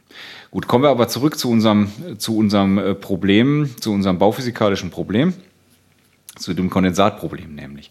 Gut, 0.51 0.67
kommen 0.69 0.85
wir 0.85 0.91
aber 0.91 1.09
zurück 1.09 1.39
zu 1.39 1.51
unserem, 1.51 1.91
zu 2.19 2.37
unserem 2.37 2.79
äh, 2.79 2.95
Problem, 2.95 3.71
zu 3.81 3.93
unserem 3.93 4.19
bauphysikalischen 4.19 4.91
Problem, 4.91 5.33
zu 6.39 6.53
dem 6.53 6.69
Kondensatproblem 6.69 7.55
nämlich. 7.55 7.91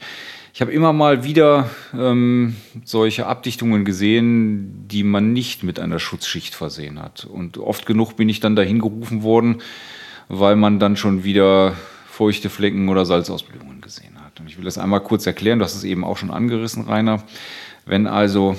Ich 0.55 0.61
habe 0.61 0.71
immer 0.71 0.93
mal 0.93 1.25
wieder 1.25 1.69
ähm, 1.93 2.55
solche 2.85 3.25
Abdichtungen 3.25 3.83
gesehen, 3.83 4.87
die 4.87 5.03
man 5.03 5.33
nicht 5.33 5.63
mit 5.63 5.81
einer 5.81 5.99
Schutzschicht 5.99 6.55
versehen 6.55 7.01
hat. 7.01 7.25
Und 7.25 7.57
oft 7.57 7.85
genug 7.85 8.15
bin 8.15 8.29
ich 8.29 8.39
dann 8.39 8.55
dahin 8.55 8.79
gerufen 8.79 9.21
worden, 9.21 9.57
weil 10.29 10.55
man 10.55 10.79
dann 10.79 10.95
schon 10.95 11.25
wieder 11.25 11.75
feuchte 12.07 12.49
Flecken 12.49 12.87
oder 12.87 13.05
Salzausbildungen 13.05 13.81
gesehen 13.81 14.15
hat. 14.23 14.39
Und 14.39 14.47
ich 14.47 14.57
will 14.57 14.63
das 14.63 14.77
einmal 14.77 15.01
kurz 15.01 15.27
erklären, 15.27 15.59
du 15.59 15.65
hast 15.65 15.75
es 15.75 15.83
eben 15.83 16.05
auch 16.05 16.15
schon 16.15 16.31
angerissen, 16.31 16.85
Rainer. 16.85 17.21
Wenn 17.85 18.07
also 18.07 18.55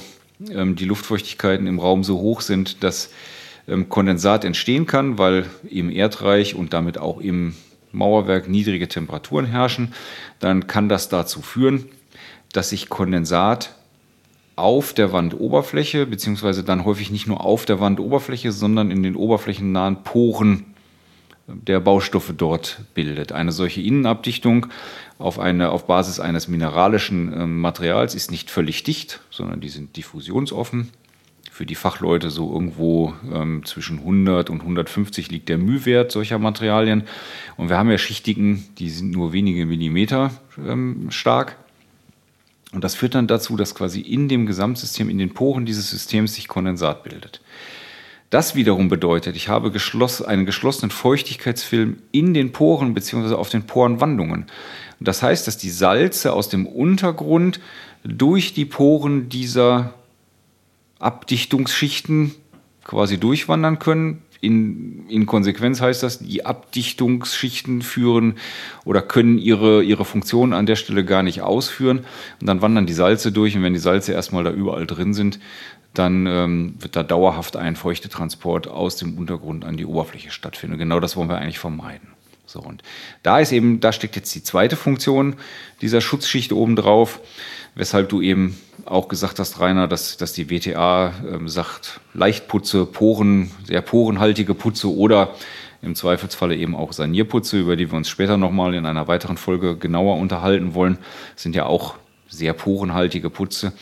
ähm, 0.51 0.77
die 0.77 0.85
Luftfeuchtigkeiten 0.85 1.67
im 1.67 1.79
Raum 1.79 2.05
so 2.05 2.19
hoch 2.19 2.43
sind, 2.43 2.85
dass 2.85 3.09
ähm, 3.69 3.89
Kondensat 3.89 4.45
entstehen 4.45 4.85
kann, 4.85 5.17
weil 5.17 5.47
im 5.67 5.89
Erdreich 5.89 6.57
und 6.57 6.75
damit 6.75 6.99
auch 6.99 7.23
im 7.23 7.55
Mauerwerk 7.97 8.49
niedrige 8.49 8.89
Temperaturen 8.89 9.47
herrschen, 9.47 9.93
dann 10.39 10.67
kann 10.67 10.89
das 10.89 11.09
dazu 11.09 11.43
führen, 11.43 11.87
dass 12.53 12.71
sich 12.71 12.89
Kondensat 12.89 13.75
auf 14.55 14.95
der 14.95 15.13
Wandoberfläche, 15.13 16.07
beziehungsweise 16.07 16.65
dann 16.65 16.85
häufig 16.85 17.11
nicht 17.11 17.27
nur 17.27 17.45
auf 17.45 17.67
der 17.67 17.81
Wandoberfläche, 17.81 18.53
sondern 18.53 18.91
in 18.91 19.03
den 19.03 19.17
oberflächennahen 19.17 20.03
Poren 20.03 20.65
der 21.47 21.81
Baustoffe 21.81 22.33
dort 22.37 22.81
bildet. 22.95 23.33
Eine 23.33 23.53
solche 23.53 23.81
Innenabdichtung 23.81 24.67
auf, 25.19 25.39
eine, 25.39 25.71
auf 25.71 25.87
Basis 25.87 26.19
eines 26.19 26.49
mineralischen 26.49 27.33
äh, 27.33 27.47
Materials 27.47 28.15
ist 28.15 28.31
nicht 28.31 28.51
völlig 28.51 28.83
dicht, 28.83 29.21
sondern 29.31 29.61
die 29.61 29.69
sind 29.69 29.97
diffusionsoffen 29.97 30.91
für 31.57 31.65
die 31.65 31.75
Fachleute 31.75 32.29
so 32.29 32.53
irgendwo 32.53 33.15
ähm, 33.33 33.65
zwischen 33.65 34.01
100 34.01 34.51
und 34.51 34.61
150 34.61 35.31
liegt 35.31 35.49
der 35.49 35.57
Mühwert 35.57 36.13
solcher 36.13 36.39
Materialien. 36.39 37.05
Und 37.57 37.71
wir 37.71 37.79
haben 37.79 37.91
ja 37.91 37.97
Schichtigen, 37.97 38.67
die 38.79 38.91
sind 38.91 39.13
nur 39.13 39.33
wenige 39.33 39.65
Millimeter 39.65 40.33
ähm, 40.59 41.07
stark. 41.11 41.57
Und 42.73 42.85
das 42.85 42.95
führt 42.95 43.15
dann 43.15 43.27
dazu, 43.27 43.57
dass 43.57 43.75
quasi 43.75 44.03
in 44.03 44.29
dem 44.29 44.45
Gesamtsystem, 44.45 45.09
in 45.09 45.17
den 45.17 45.33
Poren 45.33 45.65
dieses 45.65 45.89
Systems 45.89 46.35
sich 46.35 46.47
Kondensat 46.47 47.05
bildet. 47.05 47.41
Das 48.29 48.55
wiederum 48.55 48.91
bedeutet, 48.91 49.35
ich 49.35 49.49
habe 49.49 49.71
geschloss, 49.71 50.21
einen 50.21 50.45
geschlossenen 50.45 50.91
Feuchtigkeitsfilm 50.91 51.97
in 52.13 52.35
den 52.35 52.53
Poren 52.53 52.93
bzw. 52.93 53.33
auf 53.33 53.49
den 53.49 53.63
Porenwandungen. 53.63 54.45
Das 55.01 55.23
heißt, 55.23 55.47
dass 55.47 55.57
die 55.57 55.71
Salze 55.71 56.35
aus 56.35 56.51
dem 56.51 56.67
Untergrund 56.67 57.61
durch 58.05 58.53
die 58.53 58.67
Poren 58.67 59.31
dieser 59.31 59.95
Abdichtungsschichten 60.99 62.35
quasi 62.85 63.19
durchwandern 63.19 63.79
können. 63.79 64.23
In, 64.41 65.09
in 65.09 65.27
Konsequenz 65.27 65.81
heißt 65.81 66.03
das, 66.03 66.19
die 66.19 66.45
Abdichtungsschichten 66.45 67.83
führen 67.83 68.35
oder 68.85 69.03
können 69.03 69.39
ihre, 69.39 69.83
ihre 69.83 70.05
Funktion 70.05 70.53
an 70.53 70.67
der 70.67 70.77
Stelle 70.77 71.05
gar 71.05 71.23
nicht 71.23 71.43
ausführen. 71.43 72.05
Und 72.41 72.47
dann 72.47 72.63
wandern 72.63 72.87
die 72.87 72.93
Salze 72.93 73.33
durch 73.33 73.57
und 73.57 73.63
wenn 73.63 73.73
die 73.73 73.79
Salze 73.79 74.13
erstmal 74.13 74.45
da 74.45 74.51
überall 74.51 74.87
drin 74.87 75.15
sind, 75.15 75.41
dann 75.95 76.27
ähm, 76.27 76.75
wird 76.79 76.95
da 76.95 77.03
dauerhaft 77.03 77.57
ein 77.57 77.75
Feuchtetransport 77.75 78.69
aus 78.69 78.97
dem 78.97 79.17
Untergrund 79.17 79.65
an 79.65 79.77
die 79.77 79.87
Oberfläche 79.87 80.31
stattfinden. 80.31 80.79
genau 80.79 81.01
das 81.01 81.17
wollen 81.17 81.31
wir 81.31 81.39
eigentlich 81.39 81.59
vermeiden. 81.59 82.09
So, 82.45 82.61
und 82.61 82.83
da 83.23 83.41
ist 83.41 83.51
eben, 83.51 83.81
da 83.81 83.93
steckt 83.93 84.15
jetzt 84.15 84.35
die 84.35 84.43
zweite 84.43 84.77
Funktion 84.77 85.35
dieser 85.81 86.01
Schutzschicht 86.01 86.53
obendrauf, 86.53 87.21
weshalb 87.75 88.09
du 88.09 88.21
eben 88.21 88.57
auch 88.87 89.09
gesagt 89.09 89.39
hast, 89.39 89.61
Rainer, 89.61 89.89
dass, 89.89 90.17
dass 90.17 90.33
die 90.33 90.51
WTA 90.51 91.13
ähm, 91.31 91.49
sagt, 91.49 92.01
Leichtputze, 92.15 92.87
Poren, 92.87 93.51
sehr 93.65 93.83
porenhaltige 93.83 94.55
Putze 94.55 94.95
oder 94.95 95.35
im 95.83 95.95
Zweifelsfalle 95.95 96.57
eben 96.57 96.75
auch 96.75 96.93
Sanierputze, 96.93 97.59
über 97.59 97.77
die 97.77 97.91
wir 97.91 97.97
uns 97.97 98.09
später 98.09 98.37
nochmal 98.37 98.75
in 98.75 98.87
einer 98.87 99.09
weiteren 99.09 99.37
Folge 99.37 99.77
genauer 99.77 100.17
unterhalten 100.17 100.75
wollen, 100.75 100.99
sind 101.37 101.55
ja 101.55 101.67
auch 101.67 101.95
sehr 102.29 102.53
porenhaltige 102.53 103.31
Putze. 103.31 103.73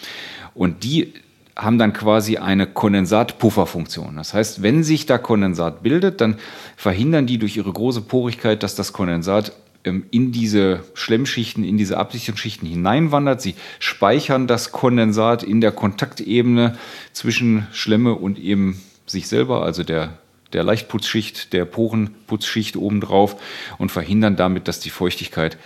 Und 0.55 0.85
die 0.85 1.15
haben 1.57 1.79
dann 1.79 1.93
quasi 1.93 2.37
eine 2.37 2.67
Kondensatpufferfunktion. 2.67 4.17
Das 4.17 4.35
heißt, 4.35 4.63
wenn 4.63 4.83
sich 4.83 5.07
da 5.07 5.19
Kondensat 5.19 5.83
bildet, 5.83 6.21
dann 6.21 6.37
verhindern 6.77 7.27
die 7.27 7.39
durch 7.39 7.57
ihre 7.57 7.73
große 7.73 8.03
Porigkeit, 8.03 8.63
dass 8.63 8.75
das 8.75 8.93
Kondensat 8.93 9.53
in 9.85 10.33
diese 10.33 10.83
Schlemmschichten, 10.95 11.63
in 11.63 11.77
diese 11.77 11.99
Absicherungsschichten 11.99 12.67
hineinwandert. 12.67 13.43
Sie 13.43 13.55
speichern 13.79 14.47
das 14.47 14.73
Kondensat 14.73 15.43
in 15.43 15.61
der 15.61 15.73
Kontaktebene 15.73 16.79
zwischen 17.13 17.67
Schlemme 17.73 18.15
und 18.15 18.39
eben 18.39 18.81
sich 19.07 19.29
selber, 19.29 19.63
also 19.63 19.83
der, 19.83 20.19
der 20.55 20.65
Leichtputzschicht, 20.65 21.53
der 21.53 21.67
Porenputzschicht 21.67 22.77
obendrauf 22.77 23.37
und 23.77 23.93
verhindern 23.93 24.37
damit, 24.37 24.69
dass 24.69 24.81
die 24.81 24.91
Feuchtigkeit 24.91 25.59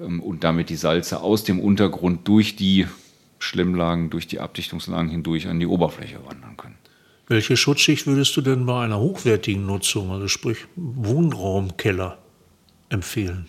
ähm, 0.00 0.20
und 0.20 0.42
damit 0.42 0.70
die 0.70 0.76
Salze 0.76 1.20
aus 1.20 1.44
dem 1.44 1.60
Untergrund 1.60 2.26
durch 2.26 2.56
die 2.56 2.86
Schlemmlagen, 3.38 4.08
durch 4.08 4.26
die 4.26 4.40
Abdichtungslagen 4.40 5.10
hindurch 5.10 5.48
an 5.48 5.60
die 5.60 5.66
Oberfläche 5.66 6.18
wandern 6.26 6.56
können. 6.56 6.76
Welche 7.26 7.56
Schutzschicht 7.56 8.06
würdest 8.06 8.36
du 8.36 8.40
denn 8.40 8.66
bei 8.66 8.82
einer 8.82 8.98
hochwertigen 8.98 9.64
Nutzung, 9.66 10.10
also 10.10 10.28
sprich 10.28 10.66
Wohnraumkeller, 10.76 12.18
empfehlen? 12.90 13.46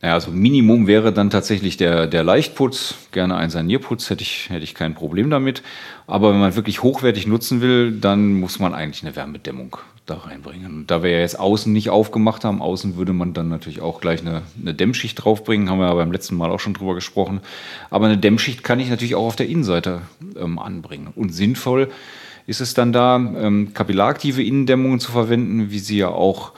Ja, 0.00 0.14
also 0.14 0.30
Minimum 0.30 0.86
wäre 0.86 1.12
dann 1.12 1.28
tatsächlich 1.28 1.76
der, 1.76 2.06
der 2.06 2.22
Leichtputz, 2.22 2.94
gerne 3.10 3.36
ein 3.36 3.50
Sanierputz, 3.50 4.10
hätte 4.10 4.22
ich, 4.22 4.48
hätte 4.48 4.62
ich 4.62 4.76
kein 4.76 4.94
Problem 4.94 5.28
damit. 5.28 5.62
Aber 6.06 6.32
wenn 6.32 6.38
man 6.38 6.54
wirklich 6.54 6.84
hochwertig 6.84 7.26
nutzen 7.26 7.60
will, 7.60 7.90
dann 7.90 8.34
muss 8.34 8.60
man 8.60 8.74
eigentlich 8.74 9.02
eine 9.02 9.16
Wärmedämmung 9.16 9.76
da 10.06 10.18
reinbringen. 10.18 10.86
Da 10.86 11.02
wir 11.02 11.10
ja 11.10 11.18
jetzt 11.18 11.40
außen 11.40 11.72
nicht 11.72 11.90
aufgemacht 11.90 12.44
haben, 12.44 12.62
außen 12.62 12.96
würde 12.96 13.12
man 13.12 13.34
dann 13.34 13.48
natürlich 13.48 13.80
auch 13.80 14.00
gleich 14.00 14.20
eine, 14.20 14.42
eine 14.60 14.72
Dämmschicht 14.72 15.22
draufbringen, 15.22 15.68
haben 15.68 15.80
wir 15.80 15.88
ja 15.88 15.94
beim 15.94 16.12
letzten 16.12 16.36
Mal 16.36 16.50
auch 16.50 16.60
schon 16.60 16.74
drüber 16.74 16.94
gesprochen. 16.94 17.40
Aber 17.90 18.06
eine 18.06 18.18
Dämmschicht 18.18 18.62
kann 18.62 18.78
ich 18.78 18.90
natürlich 18.90 19.16
auch 19.16 19.26
auf 19.26 19.36
der 19.36 19.48
Innenseite 19.48 20.02
ähm, 20.38 20.60
anbringen. 20.60 21.08
Und 21.16 21.34
sinnvoll 21.34 21.90
ist 22.46 22.60
es 22.60 22.72
dann 22.72 22.92
da, 22.92 23.16
ähm, 23.16 23.74
kapillaraktive 23.74 24.44
Innendämmungen 24.44 25.00
zu 25.00 25.10
verwenden, 25.10 25.72
wie 25.72 25.80
sie 25.80 25.98
ja 25.98 26.08
auch 26.08 26.52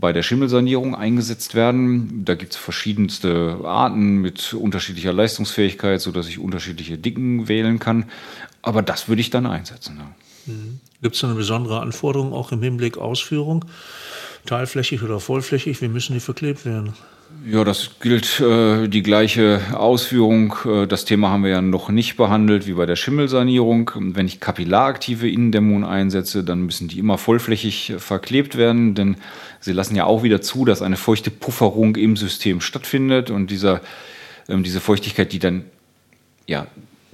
bei 0.00 0.12
der 0.12 0.22
Schimmelsanierung 0.22 0.94
eingesetzt 0.94 1.54
werden. 1.54 2.24
Da 2.24 2.34
gibt 2.34 2.52
es 2.52 2.58
verschiedenste 2.58 3.58
Arten 3.64 4.16
mit 4.16 4.54
unterschiedlicher 4.54 5.12
Leistungsfähigkeit, 5.12 6.00
sodass 6.00 6.28
ich 6.28 6.38
unterschiedliche 6.38 6.98
Dicken 6.98 7.48
wählen 7.48 7.78
kann. 7.78 8.04
Aber 8.62 8.82
das 8.82 9.08
würde 9.08 9.20
ich 9.20 9.30
dann 9.30 9.46
einsetzen. 9.46 9.98
Ja. 9.98 10.52
Mhm. 10.52 10.80
Gibt 11.02 11.16
es 11.16 11.24
eine 11.24 11.34
besondere 11.34 11.80
Anforderung 11.80 12.32
auch 12.32 12.52
im 12.52 12.62
Hinblick 12.62 12.98
Ausführung? 12.98 13.64
Teilflächig 14.46 15.02
oder 15.02 15.20
vollflächig? 15.20 15.80
Wie 15.82 15.88
müssen 15.88 16.14
die 16.14 16.20
verklebt 16.20 16.64
werden? 16.64 16.94
Ja, 17.50 17.64
das 17.64 17.92
gilt 18.00 18.40
äh, 18.40 18.88
die 18.88 19.02
gleiche 19.02 19.62
Ausführung. 19.72 20.54
Äh, 20.66 20.86
das 20.86 21.06
Thema 21.06 21.30
haben 21.30 21.44
wir 21.44 21.50
ja 21.50 21.62
noch 21.62 21.88
nicht 21.88 22.18
behandelt 22.18 22.66
wie 22.66 22.74
bei 22.74 22.84
der 22.84 22.96
Schimmelsanierung. 22.96 23.90
Wenn 23.94 24.26
ich 24.26 24.38
kapillaraktive 24.38 25.30
Innendämmungen 25.30 25.84
einsetze, 25.84 26.44
dann 26.44 26.60
müssen 26.66 26.88
die 26.88 26.98
immer 26.98 27.16
vollflächig 27.16 27.88
äh, 27.88 27.98
verklebt 28.00 28.58
werden, 28.58 28.94
denn 28.94 29.16
sie 29.60 29.72
lassen 29.72 29.96
ja 29.96 30.04
auch 30.04 30.22
wieder 30.22 30.42
zu, 30.42 30.66
dass 30.66 30.82
eine 30.82 30.96
feuchte 30.96 31.30
Pufferung 31.30 31.96
im 31.96 32.18
System 32.18 32.60
stattfindet 32.60 33.30
und 33.30 33.50
dieser, 33.50 33.80
ähm, 34.50 34.62
diese 34.62 34.80
Feuchtigkeit, 34.80 35.32
die 35.32 35.38
dann 35.38 35.64
ja 36.46 36.66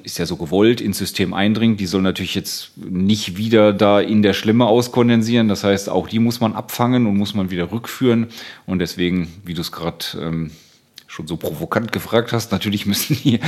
ist 0.05 0.19
ja 0.19 0.27
so 0.27 0.37
gewollt, 0.37 0.81
ins 0.81 0.99
System 0.99 1.35
eindringt. 1.35 1.81
Die 1.81 1.87
soll 1.87 2.03
natürlich 2.03 2.35
jetzt 2.35 2.73
nicht 2.77 3.37
wieder 3.37 3.73
da 3.73 4.01
in 4.01 4.23
der 4.23 4.35
Schlimme 4.35 4.67
auskondensieren. 4.67 5.49
Das 5.49 5.65
heißt, 5.65 5.89
auch 5.89 6.09
die 6.09 6.19
muss 6.19 6.41
man 6.41 6.53
abfangen 6.53 7.07
und 7.07 7.17
muss 7.17 7.35
man 7.35 7.51
wieder 7.51 7.73
rückführen. 7.73 8.29
Und 8.67 8.79
deswegen, 8.79 9.29
wie 9.45 9.55
du 9.55 9.63
es 9.63 9.73
gerade 9.73 10.05
ähm, 10.21 10.51
schon 11.15 11.29
so 11.29 11.37
provokant 11.37 11.93
gefragt 11.93 12.33
hast, 12.33 12.51
natürlich 12.51 12.87
müssen 12.87 13.17
die, 13.23 13.39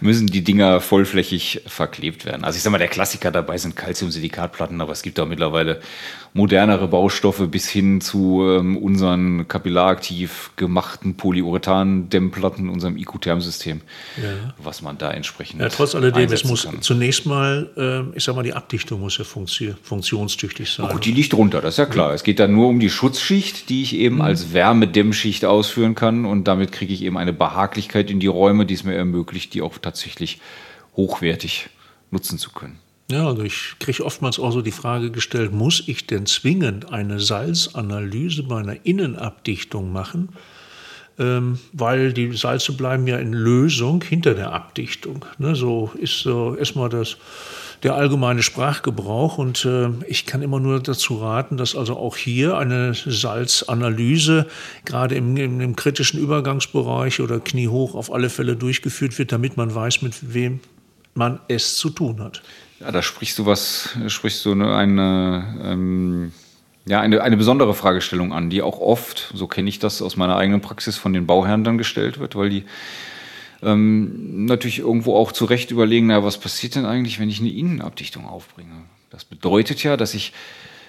müssen 0.00 0.26
die 0.26 0.42
Dinger 0.42 0.80
vollflächig 0.80 1.62
verklebt 1.66 2.24
werden. 2.24 2.42
Also 2.44 2.56
ich 2.56 2.64
sag 2.64 2.72
mal, 2.72 2.78
der 2.78 2.88
Klassiker 2.88 3.30
dabei 3.30 3.58
sind 3.58 3.76
Calciumsilikatplatten, 3.76 4.80
aber 4.80 4.90
es 4.90 5.02
gibt 5.02 5.20
auch 5.20 5.28
mittlerweile 5.28 5.80
modernere 6.34 6.88
Baustoffe 6.88 7.46
bis 7.48 7.68
hin 7.68 8.00
zu 8.00 8.42
ähm, 8.48 8.76
unseren 8.78 9.46
kapillaraktiv 9.48 10.50
gemachten 10.56 11.14
Polyurethan-Dämmplatten, 11.16 12.70
unserem 12.70 12.96
IQ-Thermsystem, 12.96 13.82
ja. 14.16 14.54
was 14.58 14.80
man 14.80 14.96
da 14.96 15.10
entsprechend. 15.10 15.60
Ja, 15.60 15.68
trotz 15.68 15.94
alledem, 15.94 16.32
es 16.32 16.44
muss 16.44 16.64
kann. 16.64 16.80
zunächst 16.80 17.26
mal, 17.26 17.70
äh, 17.76 18.16
ich 18.16 18.24
sag 18.24 18.34
mal, 18.34 18.42
die 18.42 18.54
Abdichtung 18.54 19.00
muss 19.00 19.18
ja 19.18 19.24
funktionstüchtig 19.24 20.70
sein. 20.70 20.86
Oh 20.88 20.94
gut, 20.94 21.04
die 21.04 21.12
liegt 21.12 21.34
drunter, 21.34 21.60
das 21.60 21.74
ist 21.74 21.78
ja 21.78 21.86
klar. 21.86 22.08
Ja. 22.08 22.14
Es 22.14 22.24
geht 22.24 22.40
dann 22.40 22.52
nur 22.52 22.68
um 22.68 22.80
die 22.80 22.90
Schutzschicht, 22.90 23.68
die 23.68 23.82
ich 23.82 23.94
eben 23.94 24.16
mhm. 24.16 24.22
als 24.22 24.54
Wärmedämmschicht 24.54 25.44
ausführen 25.44 25.94
kann 25.94 26.24
und 26.24 26.48
damit 26.48 26.72
kriege 26.72 26.94
ich 26.94 27.02
eben 27.02 27.11
eine 27.16 27.32
Behaglichkeit 27.32 28.10
in 28.10 28.20
die 28.20 28.26
Räume, 28.26 28.66
die 28.66 28.74
es 28.74 28.84
mir 28.84 28.94
ermöglicht, 28.94 29.54
die 29.54 29.62
auch 29.62 29.78
tatsächlich 29.78 30.40
hochwertig 30.96 31.68
nutzen 32.10 32.38
zu 32.38 32.50
können. 32.50 32.78
Ja, 33.10 33.26
also 33.26 33.42
ich 33.42 33.74
kriege 33.78 34.04
oftmals 34.04 34.38
auch 34.38 34.52
so 34.52 34.62
die 34.62 34.70
Frage 34.70 35.10
gestellt, 35.10 35.52
muss 35.52 35.82
ich 35.86 36.06
denn 36.06 36.26
zwingend 36.26 36.92
eine 36.92 37.20
Salzanalyse 37.20 38.44
bei 38.44 38.60
einer 38.60 38.86
Innenabdichtung 38.86 39.92
machen? 39.92 40.30
Ähm, 41.18 41.58
weil 41.74 42.14
die 42.14 42.32
Salze 42.32 42.72
bleiben 42.72 43.06
ja 43.06 43.18
in 43.18 43.34
Lösung 43.34 44.02
hinter 44.02 44.32
der 44.32 44.52
Abdichtung. 44.52 45.26
Ne, 45.36 45.54
so 45.54 45.92
ist 45.98 46.20
so 46.20 46.56
erstmal 46.56 46.88
das, 46.88 47.18
der 47.82 47.94
allgemeine 47.94 48.42
Sprachgebrauch. 48.42 49.38
Und 49.38 49.64
äh, 49.64 49.88
ich 50.06 50.26
kann 50.26 50.42
immer 50.42 50.60
nur 50.60 50.80
dazu 50.80 51.16
raten, 51.16 51.56
dass 51.56 51.74
also 51.74 51.96
auch 51.96 52.16
hier 52.16 52.56
eine 52.56 52.94
Salzanalyse 52.94 54.46
gerade 54.84 55.14
im, 55.14 55.36
im, 55.36 55.60
im 55.60 55.76
kritischen 55.76 56.20
Übergangsbereich 56.20 57.20
oder 57.20 57.40
kniehoch 57.40 57.94
auf 57.94 58.12
alle 58.12 58.30
Fälle 58.30 58.56
durchgeführt 58.56 59.18
wird, 59.18 59.32
damit 59.32 59.56
man 59.56 59.74
weiß, 59.74 60.02
mit 60.02 60.34
wem 60.34 60.60
man 61.14 61.40
es 61.48 61.76
zu 61.76 61.90
tun 61.90 62.20
hat. 62.20 62.42
Ja, 62.80 62.90
da 62.90 63.02
sprichst 63.02 63.38
du 63.38 63.46
was, 63.46 63.90
sprichst 64.08 64.44
du 64.44 64.52
eine, 64.52 64.74
eine, 64.74 65.60
ähm, 65.62 66.32
ja, 66.86 67.00
eine, 67.00 67.22
eine 67.22 67.36
besondere 67.36 67.74
Fragestellung 67.74 68.32
an, 68.32 68.50
die 68.50 68.62
auch 68.62 68.80
oft, 68.80 69.32
so 69.34 69.46
kenne 69.46 69.68
ich 69.68 69.78
das 69.78 70.02
aus 70.02 70.16
meiner 70.16 70.36
eigenen 70.36 70.60
Praxis, 70.60 70.96
von 70.96 71.12
den 71.12 71.26
Bauherren 71.26 71.64
dann 71.64 71.78
gestellt 71.78 72.18
wird, 72.18 72.34
weil 72.34 72.50
die 72.50 72.64
ähm, 73.62 74.46
natürlich 74.46 74.80
irgendwo 74.80 75.16
auch 75.16 75.32
zu 75.32 75.44
Recht 75.44 75.70
überlegen, 75.70 76.08
na, 76.08 76.24
was 76.24 76.38
passiert 76.38 76.74
denn 76.74 76.84
eigentlich, 76.84 77.20
wenn 77.20 77.28
ich 77.28 77.40
eine 77.40 77.50
Innenabdichtung 77.50 78.26
aufbringe? 78.26 78.84
Das 79.10 79.24
bedeutet 79.24 79.82
ja, 79.82 79.96
dass 79.96 80.14
ich 80.14 80.32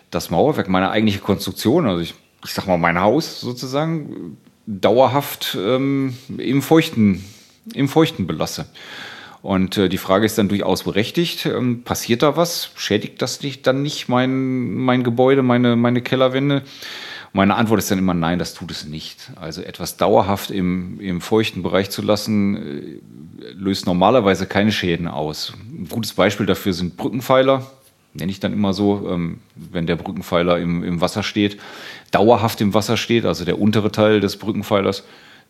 das 0.10 0.30
Mauerwerk, 0.30 0.70
meine 0.70 0.90
eigentliche 0.90 1.20
Konstruktion, 1.20 1.88
also 1.88 2.02
ich, 2.02 2.14
ich 2.44 2.52
sag 2.52 2.68
mal 2.68 2.78
mein 2.78 3.00
Haus 3.00 3.42
sozusagen, 3.42 4.38
dauerhaft 4.66 5.58
ähm, 5.60 6.16
im 6.38 6.62
Feuchten, 6.62 7.24
im 7.74 7.90
Feuchten 7.90 8.28
belasse. 8.28 8.66
Und 9.42 9.78
äh, 9.78 9.90
die 9.90 9.98
Frage 9.98 10.26
ist 10.26 10.38
dann 10.38 10.48
durchaus 10.48 10.84
berechtigt. 10.84 11.46
Ähm, 11.46 11.84
passiert 11.84 12.24
da 12.24 12.38
was? 12.38 12.72
Schädigt 12.76 13.22
das 13.22 13.42
nicht, 13.42 13.68
dann 13.68 13.82
nicht 13.82 14.08
mein, 14.08 14.74
mein 14.74 15.04
Gebäude, 15.04 15.44
meine, 15.44 15.76
meine 15.76 16.02
Kellerwände? 16.02 16.64
Meine 17.36 17.56
Antwort 17.56 17.80
ist 17.80 17.90
dann 17.90 17.98
immer 17.98 18.14
nein, 18.14 18.38
das 18.38 18.54
tut 18.54 18.70
es 18.70 18.86
nicht. 18.86 19.32
Also 19.36 19.64
etwas 19.64 19.98
dauerhaft 19.98 20.52
im, 20.52 21.00
im 21.00 21.20
feuchten 21.20 21.64
Bereich 21.64 21.90
zu 21.90 22.04
lassen, 22.04 22.56
äh, 22.56 23.52
löst 23.54 23.88
normalerweise 23.88 24.46
keine 24.46 24.72
Schäden 24.72 25.08
aus. 25.08 25.54
Ein 25.56 25.88
gutes 25.90 26.14
Beispiel 26.14 26.46
dafür 26.46 26.74
sind 26.74 26.96
Brückenpfeiler, 26.96 27.66
nenne 28.14 28.32
ich 28.32 28.40
dann 28.40 28.54
immer 28.54 28.74
so, 28.74 29.10
ähm, 29.10 29.40
wenn 29.56 29.88
der 29.88 29.96
Brückenpfeiler 29.96 30.60
im, 30.60 30.84
im 30.84 31.02
Wasser 31.02 31.24
steht, 31.24 31.60
dauerhaft 32.12 32.62
im 32.62 32.76
Wasser 32.76 32.98
steht, 32.98 33.26
also 33.26 33.46
der 33.46 33.60
untere 33.60 33.92
Teil 33.92 34.20
des 34.20 34.38
Brückenpfeilers, 34.38 35.04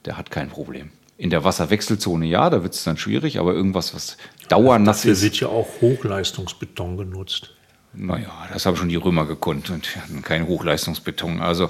der 0.05 0.17
hat 0.17 0.31
kein 0.31 0.49
Problem. 0.49 0.89
In 1.17 1.29
der 1.31 1.43
Wasserwechselzone 1.43 2.25
ja, 2.25 2.49
da 2.49 2.63
wird 2.63 2.73
es 2.75 2.85
dann 2.85 2.95
schwierig, 2.95 3.39
aber 3.39 3.53
irgendwas, 3.53 3.93
was 3.93 4.17
dauernass 4.47 5.03
ist. 5.03 5.21
wird 5.21 5.39
ja 5.41 5.49
auch 5.49 5.67
Hochleistungsbeton 5.81 6.95
genutzt. 6.95 7.53
Naja, 7.95 8.31
das 8.51 8.65
haben 8.65 8.75
schon 8.75 8.89
die 8.89 8.95
Römer 8.95 9.27
gekonnt 9.27 9.69
und 9.69 9.95
hatten 9.95 10.23
keinen 10.23 10.47
Hochleistungsbeton. 10.47 11.41
Also, 11.41 11.69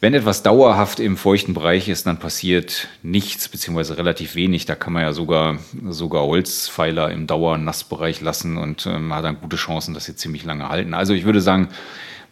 wenn 0.00 0.12
etwas 0.12 0.42
dauerhaft 0.42 1.00
im 1.00 1.16
feuchten 1.16 1.54
Bereich 1.54 1.88
ist, 1.88 2.06
dann 2.06 2.18
passiert 2.18 2.88
nichts, 3.02 3.48
beziehungsweise 3.48 3.96
relativ 3.96 4.34
wenig. 4.34 4.66
Da 4.66 4.74
kann 4.74 4.92
man 4.92 5.02
ja 5.02 5.14
sogar, 5.14 5.58
sogar 5.88 6.24
Holzpfeiler 6.24 7.10
im 7.10 7.26
Dauernassbereich 7.26 8.20
lassen 8.20 8.58
und 8.58 8.84
äh, 8.84 8.98
man 8.98 9.18
hat 9.18 9.24
dann 9.24 9.40
gute 9.40 9.56
Chancen, 9.56 9.94
dass 9.94 10.04
sie 10.04 10.14
ziemlich 10.14 10.44
lange 10.44 10.68
halten. 10.68 10.92
Also, 10.92 11.14
ich 11.14 11.24
würde 11.24 11.40
sagen, 11.40 11.68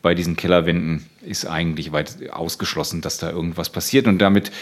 bei 0.02 0.14
diesen 0.14 0.36
Kellerwänden 0.36 1.06
ist 1.22 1.46
eigentlich 1.46 1.92
weit 1.92 2.30
ausgeschlossen, 2.30 3.00
dass 3.00 3.18
da 3.18 3.30
irgendwas 3.30 3.70
passiert 3.70 4.06
und 4.06 4.18
damit 4.18 4.52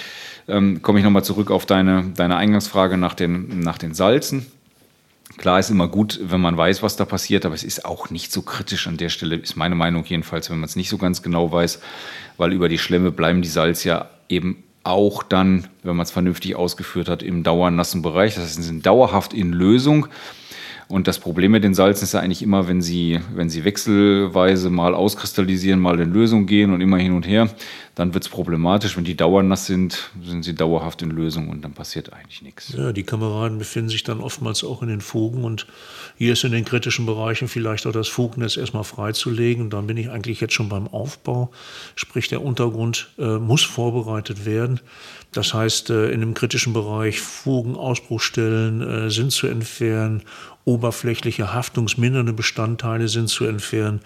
ähm, 0.47 0.83
komme 0.83 1.01
ich 1.01 1.05
nochmal 1.05 1.25
zurück 1.25 1.51
auf 1.51 1.67
deine, 1.67 2.13
deine 2.17 2.37
Eingangsfrage 2.37 2.97
nach 2.97 3.15
den, 3.15 3.61
nach 3.61 3.79
den 3.79 3.95
Salzen. 3.95 4.47
Klar 5.37 5.61
ist 5.61 5.71
immer 5.71 5.89
gut, 5.89 6.19
wenn 6.23 6.41
man 6.41 6.57
weiß, 6.57 6.83
was 6.83 6.97
da 6.97 7.05
passiert, 7.05 7.45
aber 7.45 7.55
es 7.55 7.63
ist 7.63 7.85
auch 7.85 8.11
nicht 8.11 8.33
so 8.33 8.43
kritisch 8.43 8.87
an 8.87 8.97
der 8.97 9.09
Stelle, 9.09 9.37
ist 9.37 9.57
meine 9.57 9.75
Meinung 9.75 10.05
jedenfalls, 10.05 10.51
wenn 10.51 10.59
man 10.59 10.69
es 10.69 10.75
nicht 10.75 10.89
so 10.89 10.99
ganz 10.99 11.23
genau 11.23 11.53
weiß, 11.53 11.81
weil 12.39 12.53
über 12.53 12.69
die 12.69 12.79
Schlemme 12.79 13.13
bleiben 13.13 13.43
die 13.43 13.49
Salz 13.49 13.85
ja 13.85 14.09
eben 14.29 14.65
auch 14.85 15.23
dann, 15.23 15.69
wenn 15.83 15.97
man 15.97 16.05
es 16.05 16.11
vernünftig 16.11 16.57
ausgeführt 16.57 17.09
hat, 17.09 17.23
im 17.23 17.43
dauernassen 17.43 18.01
Bereich. 18.01 18.35
Das 18.35 18.45
heißt, 18.45 18.55
sie 18.57 18.63
sind 18.63 18.87
dauerhaft 18.87 19.35
in 19.35 19.53
Lösung. 19.53 20.09
Und 20.89 21.07
das 21.07 21.19
Problem 21.19 21.53
mit 21.53 21.65
den 21.65 21.75
Salzen 21.75 22.05
ist 22.05 22.15
ja 22.15 22.21
eigentlich 22.21 22.43
immer, 22.43 22.67
wenn 22.67 22.81
sie, 22.81 23.21
wenn 23.35 23.51
sie 23.51 23.65
wechselweise 23.65 24.71
mal 24.71 24.95
auskristallisieren, 24.95 25.79
mal 25.79 26.01
in 26.01 26.15
Lösung 26.15 26.47
gehen 26.47 26.73
und 26.73 26.81
immer 26.81 26.97
hin 26.97 27.13
und 27.13 27.27
her, 27.27 27.51
dann 27.99 28.15
wird 28.15 28.25
es 28.25 28.31
problematisch. 28.31 28.97
Wenn 28.97 29.03
die 29.03 29.17
dauernass 29.17 29.67
sind, 29.67 30.11
sind 30.23 30.45
sie 30.45 30.55
dauerhaft 30.55 31.03
in 31.03 31.11
Lösung 31.11 31.49
und 31.49 31.63
dann 31.63 31.73
passiert 31.73 32.13
eigentlich 32.13 32.43
nichts. 32.43 32.73
Ja, 32.73 32.93
die 32.93 33.03
Kameraden 33.03 33.59
befinden 33.59 33.89
sich 33.89 34.05
dann 34.05 34.21
oftmals 34.21 34.63
auch 34.63 34.83
in 34.83 34.89
den 34.89 35.01
Fugen 35.01 35.43
und 35.43 35.67
hier 36.17 36.35
ist 36.35 36.45
in 36.45 36.53
den 36.53 36.65
kritischen 36.65 37.07
Bereichen 37.07 37.49
vielleicht 37.49 37.89
auch 37.89 37.93
das 37.93 38.07
Fugnetz 38.07 38.57
erstmal 38.57 38.85
freizulegen. 38.85 39.69
Dann 39.69 39.89
bin 39.89 39.97
ich 39.97 40.11
eigentlich 40.11 40.41
jetzt 40.41 40.55
schon 40.55 40.69
beim 40.69 40.87
Aufbau. 40.87 41.51
Sprich, 41.97 42.29
der 42.29 42.43
Untergrund 42.43 43.09
äh, 43.19 43.39
muss 43.39 43.65
vorbereitet 43.65 44.47
werden. 44.47 44.79
Das 45.33 45.53
heißt, 45.53 45.91
äh, 45.91 46.11
in 46.11 46.21
dem 46.21 46.35
kritischen 46.35 46.75
Bereich 46.75 47.21
Fugen, 47.21 47.75
Ausbruchstellen 47.75 48.81
äh, 48.81 49.11
sind 49.11 49.33
zu 49.33 49.49
entfernen, 49.49 50.23
oberflächliche 50.65 51.53
haftungsmindernde 51.53 52.33
Bestandteile 52.33 53.09
sind 53.09 53.29
zu 53.29 53.45
entfernen, 53.45 54.03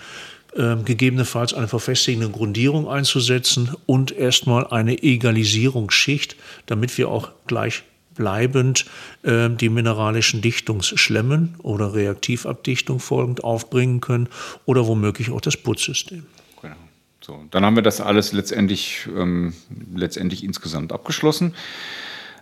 äh, 0.55 0.77
gegebenenfalls 0.85 1.55
eine 1.55 1.69
verfestigende 1.69 2.29
Grundierung 2.29 2.88
einzusetzen 2.88 3.71
und 3.87 4.12
erstmal 4.12 4.67
eine 4.67 5.03
Egalisierungsschicht, 5.03 6.37
damit 6.67 6.99
wir 6.99 7.09
auch 7.09 7.31
gleichbleibend 7.47 8.85
äh, 9.23 9.49
die 9.49 9.71
mineralischen 9.71 10.43
Dichtungsschlemmen 10.43 11.55
oder 11.62 11.95
Reaktivabdichtung 11.95 13.01
folgend 13.01 13.45
aufbringen 13.45 14.01
können 14.01 14.29
oder 14.67 14.87
womöglich 14.87 15.31
auch 15.31 15.41
das 15.41 15.57
Putzsystem. 15.57 16.27
Genau. 16.61 16.77
So, 17.21 17.45
dann 17.51 17.65
haben 17.65 17.77
wir 17.77 17.83
das 17.83 18.03
alles 18.03 18.33
letztendlich, 18.33 19.09
ähm, 19.17 19.55
letztendlich 19.95 20.45
insgesamt 20.45 20.93
abgeschlossen. 20.93 21.55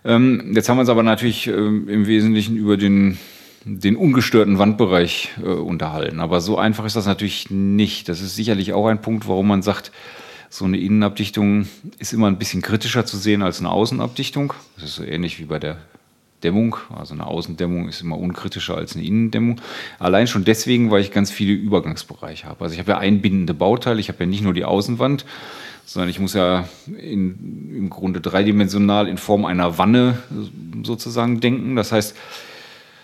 Ähm, 0.03 0.51
jetzt 0.53 0.67
haben 0.67 0.77
wir 0.77 0.81
uns 0.81 0.89
aber 0.89 1.03
natürlich 1.03 1.47
ähm, 1.47 1.87
im 1.87 2.07
Wesentlichen 2.07 2.57
über 2.57 2.75
den 2.75 3.19
den 3.63 3.95
ungestörten 3.95 4.57
Wandbereich 4.57 5.29
äh, 5.43 5.47
unterhalten. 5.47 6.19
Aber 6.19 6.41
so 6.41 6.57
einfach 6.57 6.85
ist 6.85 6.95
das 6.95 7.05
natürlich 7.05 7.49
nicht. 7.49 8.09
Das 8.09 8.21
ist 8.21 8.35
sicherlich 8.35 8.73
auch 8.73 8.87
ein 8.87 9.01
Punkt, 9.01 9.27
warum 9.27 9.47
man 9.47 9.61
sagt, 9.61 9.91
so 10.49 10.65
eine 10.65 10.77
Innenabdichtung 10.77 11.67
ist 11.97 12.11
immer 12.11 12.27
ein 12.27 12.37
bisschen 12.37 12.61
kritischer 12.61 13.05
zu 13.05 13.17
sehen 13.17 13.41
als 13.41 13.59
eine 13.59 13.69
Außenabdichtung. 13.69 14.53
Das 14.75 14.85
ist 14.85 14.95
so 14.95 15.03
ähnlich 15.03 15.39
wie 15.39 15.45
bei 15.45 15.59
der 15.59 15.77
Dämmung. 16.43 16.75
Also 16.93 17.13
eine 17.13 17.25
Außendämmung 17.25 17.87
ist 17.87 18.01
immer 18.01 18.17
unkritischer 18.17 18.75
als 18.75 18.95
eine 18.95 19.05
Innendämmung. 19.05 19.61
Allein 19.99 20.27
schon 20.27 20.43
deswegen, 20.43 20.91
weil 20.91 21.01
ich 21.01 21.11
ganz 21.11 21.31
viele 21.31 21.53
Übergangsbereiche 21.53 22.47
habe. 22.47 22.63
Also 22.63 22.73
ich 22.73 22.79
habe 22.79 22.91
ja 22.91 22.97
einbindende 22.97 23.53
Bauteile. 23.53 23.99
Ich 23.99 24.09
habe 24.09 24.23
ja 24.23 24.25
nicht 24.25 24.43
nur 24.43 24.53
die 24.53 24.65
Außenwand, 24.65 25.25
sondern 25.85 26.09
ich 26.09 26.19
muss 26.19 26.33
ja 26.33 26.67
in, 26.87 27.73
im 27.75 27.89
Grunde 27.89 28.19
dreidimensional 28.19 29.07
in 29.07 29.17
Form 29.17 29.45
einer 29.45 29.77
Wanne 29.77 30.17
sozusagen 30.83 31.39
denken. 31.39 31.75
Das 31.75 31.91
heißt, 31.91 32.15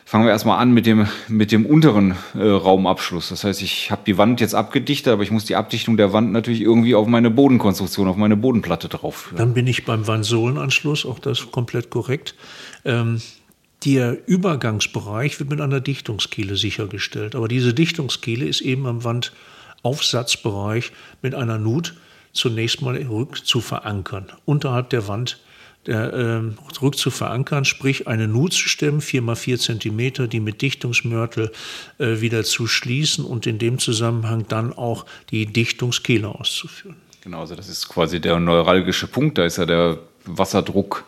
Fangen 0.07 0.23
wir 0.23 0.31
erstmal 0.31 0.59
an 0.59 0.71
mit 0.71 0.85
dem, 0.85 1.05
mit 1.27 1.51
dem 1.51 1.65
unteren 1.65 2.15
äh, 2.33 2.41
Raumabschluss. 2.41 3.27
Das 3.27 3.43
heißt, 3.43 3.61
ich 3.61 3.91
habe 3.91 4.03
die 4.07 4.17
Wand 4.17 4.39
jetzt 4.39 4.55
abgedichtet, 4.55 5.11
aber 5.11 5.23
ich 5.23 5.31
muss 5.31 5.43
die 5.43 5.57
Abdichtung 5.57 5.97
der 5.97 6.13
Wand 6.13 6.31
natürlich 6.31 6.61
irgendwie 6.61 6.95
auf 6.95 7.07
meine 7.07 7.29
Bodenkonstruktion, 7.29 8.07
auf 8.07 8.15
meine 8.15 8.37
Bodenplatte 8.37 8.87
drauf. 8.87 9.33
Dann 9.35 9.53
bin 9.53 9.67
ich 9.67 9.83
beim 9.83 10.07
Wandsohlenanschluss, 10.07 11.05
auch 11.05 11.19
das 11.19 11.51
komplett 11.51 11.89
korrekt. 11.89 12.35
Ähm, 12.85 13.21
der 13.83 14.17
Übergangsbereich 14.29 15.41
wird 15.41 15.49
mit 15.49 15.59
einer 15.59 15.81
Dichtungskiele 15.81 16.55
sichergestellt. 16.55 17.35
Aber 17.35 17.49
diese 17.49 17.73
Dichtungskiele 17.73 18.45
ist 18.45 18.61
eben 18.61 18.85
am 18.85 19.03
Wandaufsatzbereich 19.03 20.93
mit 21.21 21.35
einer 21.35 21.57
Nut 21.57 21.95
zunächst 22.31 22.81
mal 22.81 22.95
rück 22.95 23.45
zu 23.45 23.59
verankern, 23.59 24.27
unterhalb 24.45 24.89
der 24.89 25.09
Wand 25.09 25.41
der, 25.87 26.13
äh, 26.13 26.73
zurück 26.73 26.97
zu 26.97 27.09
verankern, 27.09 27.65
sprich 27.65 28.07
eine 28.07 28.27
Nut 28.27 28.53
zu 28.53 28.67
stemmen, 28.67 29.01
4 29.01 29.21
mal 29.21 29.35
4 29.35 29.57
cm, 29.57 30.29
die 30.29 30.39
mit 30.39 30.61
Dichtungsmörtel 30.61 31.51
äh, 31.97 32.21
wieder 32.21 32.43
zu 32.43 32.67
schließen 32.67 33.25
und 33.25 33.47
in 33.47 33.57
dem 33.57 33.79
Zusammenhang 33.79 34.45
dann 34.47 34.73
auch 34.73 35.05
die 35.31 35.45
Dichtungskehle 35.45 36.27
auszuführen. 36.27 36.97
Genau, 37.21 37.39
also 37.39 37.55
das 37.55 37.69
ist 37.69 37.89
quasi 37.89 38.19
der 38.19 38.39
neuralgische 38.39 39.07
Punkt, 39.07 39.37
da 39.37 39.45
ist 39.45 39.57
ja 39.57 39.65
der 39.65 39.99
Wasserdruck 40.25 41.05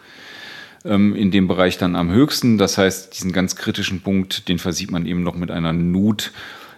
ähm, 0.86 1.16
in 1.16 1.32
dem 1.32 1.48
Bereich 1.48 1.78
dann 1.78 1.96
am 1.96 2.10
höchsten. 2.10 2.58
Das 2.58 2.78
heißt, 2.78 3.16
diesen 3.16 3.32
ganz 3.32 3.56
kritischen 3.56 4.02
Punkt, 4.02 4.48
den 4.50 4.60
versieht 4.60 4.92
man 4.92 5.06
eben 5.06 5.24
noch 5.24 5.36
mit 5.36 5.52
einer 5.52 5.74
Nut 5.74 6.32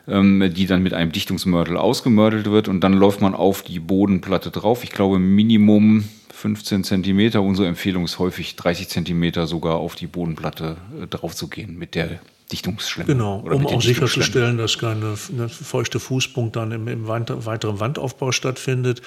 ähm, 0.07 0.51
die 0.53 0.65
dann 0.65 0.81
mit 0.81 0.93
einem 0.93 1.11
Dichtungsmörtel 1.11 1.77
ausgemördelt 1.77 2.49
wird 2.49 2.67
und 2.67 2.83
dann 2.83 2.93
läuft 2.93 3.21
man 3.21 3.35
auf 3.35 3.61
die 3.61 3.79
Bodenplatte 3.79 4.49
drauf. 4.49 4.83
Ich 4.83 4.89
glaube, 4.89 5.19
Minimum 5.19 6.05
15 6.41 6.83
cm. 6.83 7.39
Unsere 7.39 7.67
Empfehlung 7.67 8.05
ist 8.05 8.17
häufig 8.17 8.55
30 8.55 8.89
cm 8.89 9.45
sogar 9.45 9.75
auf 9.75 9.93
die 9.93 10.07
Bodenplatte 10.07 10.77
äh, 10.99 11.05
drauf 11.05 11.35
zu 11.35 11.47
gehen 11.47 11.77
mit 11.77 11.93
der 11.93 12.19
Dichtungsschlemme. 12.51 13.07
Genau, 13.07 13.39
um 13.39 13.67
auch 13.67 13.81
sicherzustellen, 13.81 14.57
dass 14.57 14.77
keine 14.77 15.15
feuchte 15.15 15.99
Fußpunkt 15.99 16.55
dann 16.55 16.71
im, 16.71 16.87
im 16.87 17.07
weiteren 17.07 17.79
Wandaufbau 17.79 18.31
stattfindet. 18.31 19.01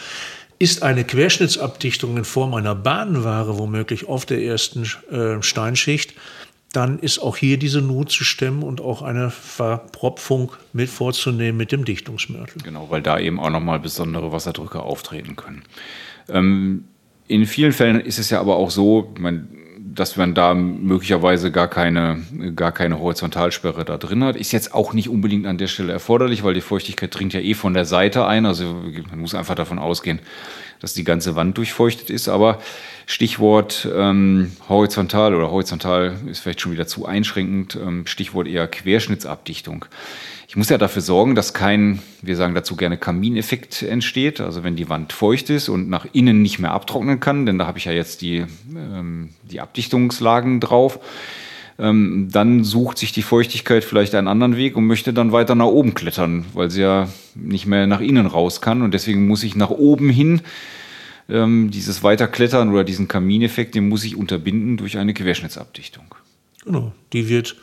Ist 0.61 0.85
eine 0.85 1.05
Querschnittsabdichtung 1.05 2.17
in 2.17 2.25
Form 2.25 2.55
einer 2.55 2.77
Bahnware 2.77 3.59
womöglich 3.59 4.09
auf 4.09 4.25
der 4.25 4.41
ersten 4.41 4.85
äh, 5.11 5.43
Steinschicht, 5.43 6.15
dann 6.73 6.99
ist 7.01 7.19
auch 7.19 7.37
hier 7.37 7.59
diese 7.59 7.81
Nut 7.81 8.11
zu 8.11 8.25
stemmen 8.25 8.63
und 8.63 8.81
auch 8.81 9.03
eine 9.03 9.31
Verpropfung 9.31 10.53
mit 10.73 10.89
vorzunehmen 10.89 11.57
mit 11.57 11.73
dem 11.73 11.85
Dichtungsmörtel. 11.85 12.63
Genau, 12.63 12.91
weil 12.91 13.03
da 13.03 13.19
eben 13.19 13.39
auch 13.41 13.51
nochmal 13.51 13.81
besondere 13.81 14.33
Wasserdrücke 14.33 14.81
auftreten 14.81 15.37
können. 15.37 15.65
Ähm, 16.29 16.85
in 17.27 17.47
vielen 17.47 17.73
Fällen 17.73 18.01
ist 18.01 18.19
es 18.19 18.31
ja 18.31 18.41
aber 18.41 18.57
auch 18.57 18.71
so, 18.71 19.13
man, 19.19 19.49
dass 19.79 20.17
man 20.17 20.35
da 20.35 20.55
möglicherweise 20.55 21.51
gar 21.51 21.69
keine, 21.69 22.23
gar 22.55 22.73
keine 22.73 22.99
Horizontalsperre 22.99 23.85
da 23.85 23.97
drin 23.97 24.25
hat. 24.25 24.37
Ist 24.37 24.53
jetzt 24.53 24.75
auch 24.75 24.93
nicht 24.93 25.09
unbedingt 25.09 25.47
an 25.47 25.57
der 25.57 25.69
Stelle 25.69 25.93
erforderlich, 25.93 26.43
weil 26.43 26.55
die 26.55 26.61
Feuchtigkeit 26.61 27.17
dringt 27.17 27.33
ja 27.33 27.41
eh 27.41 27.55
von 27.55 27.75
der 27.75 27.85
Seite 27.85 28.27
ein. 28.27 28.45
Also 28.45 28.83
man 29.11 29.21
muss 29.21 29.35
einfach 29.35 29.55
davon 29.55 29.79
ausgehen, 29.79 30.19
dass 30.81 30.95
die 30.95 31.05
ganze 31.05 31.37
Wand 31.37 31.57
durchfeuchtet 31.57 32.11
ist. 32.11 32.29
Aber 32.29 32.59
Stichwort 33.07 33.89
ähm, 33.95 34.53
horizontal 34.69 35.35
oder 35.35 35.51
horizontal 35.51 36.17
ist 36.27 36.41
vielleicht 36.41 36.61
schon 36.61 36.73
wieder 36.73 36.87
zu 36.87 37.07
einschränkend. 37.07 37.77
Ähm, 37.77 38.07
Stichwort 38.07 38.49
eher 38.49 38.67
Querschnittsabdichtung. 38.67 39.87
Ich 40.55 40.57
muss 40.57 40.69
ja 40.69 40.79
dafür 40.79 41.03
sorgen, 41.03 41.35
dass 41.35 41.53
kein, 41.53 41.99
wir 42.23 42.37
sagen 42.37 42.55
dazu 42.55 42.77
gerne 42.77 42.97
Kamineffekt 42.97 43.83
entsteht. 43.83 44.41
Also 44.41 44.63
wenn 44.63 44.77
die 44.77 44.89
Wand 44.89 45.13
feucht 45.13 45.51
ist 45.51 45.69
und 45.69 45.91
nach 45.91 46.07
innen 46.13 46.43
nicht 46.43 46.61
mehr 46.61 46.71
abtrocknen 46.71 47.19
kann, 47.19 47.45
denn 47.45 47.59
da 47.59 47.67
habe 47.67 47.79
ich 47.79 47.87
ja 47.87 47.93
jetzt 47.93 48.23
die, 48.23 48.45
ähm, 48.77 49.31
die 49.51 49.61
Abdichtungslagen 49.61 50.61
drauf, 50.61 51.01
ähm, 51.77 52.29
dann 52.31 52.63
sucht 52.63 52.99
sich 52.99 53.11
die 53.11 53.23
Feuchtigkeit 53.23 53.83
vielleicht 53.83 54.15
einen 54.15 54.29
anderen 54.29 54.57
Weg 54.57 54.77
und 54.77 54.87
möchte 54.87 55.13
dann 55.13 55.33
weiter 55.33 55.57
nach 55.57 55.67
oben 55.67 55.95
klettern, 55.95 56.45
weil 56.55 56.71
sie 56.71 56.83
ja 56.83 57.09
nicht 57.35 57.67
mehr 57.67 57.89
nach 57.89 58.01
innen 58.01 58.27
raus 58.27 58.61
kann. 58.61 58.83
Und 58.83 58.95
deswegen 58.95 59.27
muss 59.27 59.43
ich 59.43 59.57
nach 59.57 59.71
oben 59.71 60.09
hin 60.09 60.41
ähm, 61.29 61.73
dieses 61.73 62.05
Weiterklettern 62.05 62.71
oder 62.71 62.85
diesen 62.85 63.09
Kamineffekt, 63.09 63.75
den 63.75 63.89
muss 63.89 64.05
ich 64.05 64.15
unterbinden 64.15 64.77
durch 64.77 64.99
eine 64.99 65.15
Querschnittsabdichtung. 65.15 66.15
Genau, 66.65 66.93
die 67.13 67.29
wird 67.29 67.57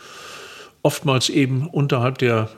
oftmals 0.84 1.30
eben 1.30 1.68
unterhalb 1.68 2.18
der 2.18 2.50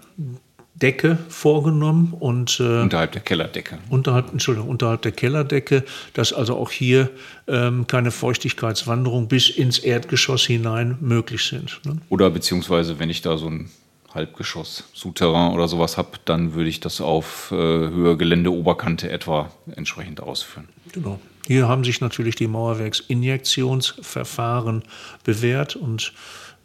Decke 0.75 1.17
vorgenommen 1.29 2.13
und 2.19 2.59
äh, 2.59 2.81
unterhalb 2.81 3.11
der 3.11 3.21
Kellerdecke. 3.21 3.77
Unterhalb, 3.89 4.31
Entschuldigung, 4.31 4.69
unterhalb 4.69 5.03
der 5.03 5.11
Kellerdecke, 5.11 5.83
dass 6.13 6.33
also 6.33 6.57
auch 6.57 6.71
hier 6.71 7.11
ähm, 7.47 7.85
keine 7.85 8.09
Feuchtigkeitswanderung 8.11 9.27
bis 9.27 9.49
ins 9.49 9.77
Erdgeschoss 9.79 10.45
hinein 10.45 10.97
möglich 10.99 11.45
sind. 11.45 11.79
Ne? 11.85 11.97
Oder 12.09 12.31
beziehungsweise, 12.31 12.97
wenn 12.99 13.11
ich 13.11 13.21
da 13.21 13.37
so 13.37 13.49
ein 13.49 13.69
Halbgeschoss, 14.13 14.83
Souterrain 14.93 15.53
oder 15.53 15.67
sowas 15.67 15.97
habe, 15.97 16.19
dann 16.25 16.53
würde 16.53 16.69
ich 16.69 16.79
das 16.79 17.01
auf 17.01 17.51
äh, 17.51 17.55
Höhe 17.55 18.15
Gelände 18.17 18.51
Oberkante 18.51 19.11
etwa 19.11 19.51
entsprechend 19.75 20.21
ausführen. 20.21 20.69
Genau. 20.91 21.19
Hier 21.47 21.67
haben 21.67 21.83
sich 21.83 21.99
natürlich 21.99 22.35
die 22.35 22.45
Mauerwerksinjektionsverfahren 22.47 24.83
bewährt 25.23 25.75
und 25.75 26.13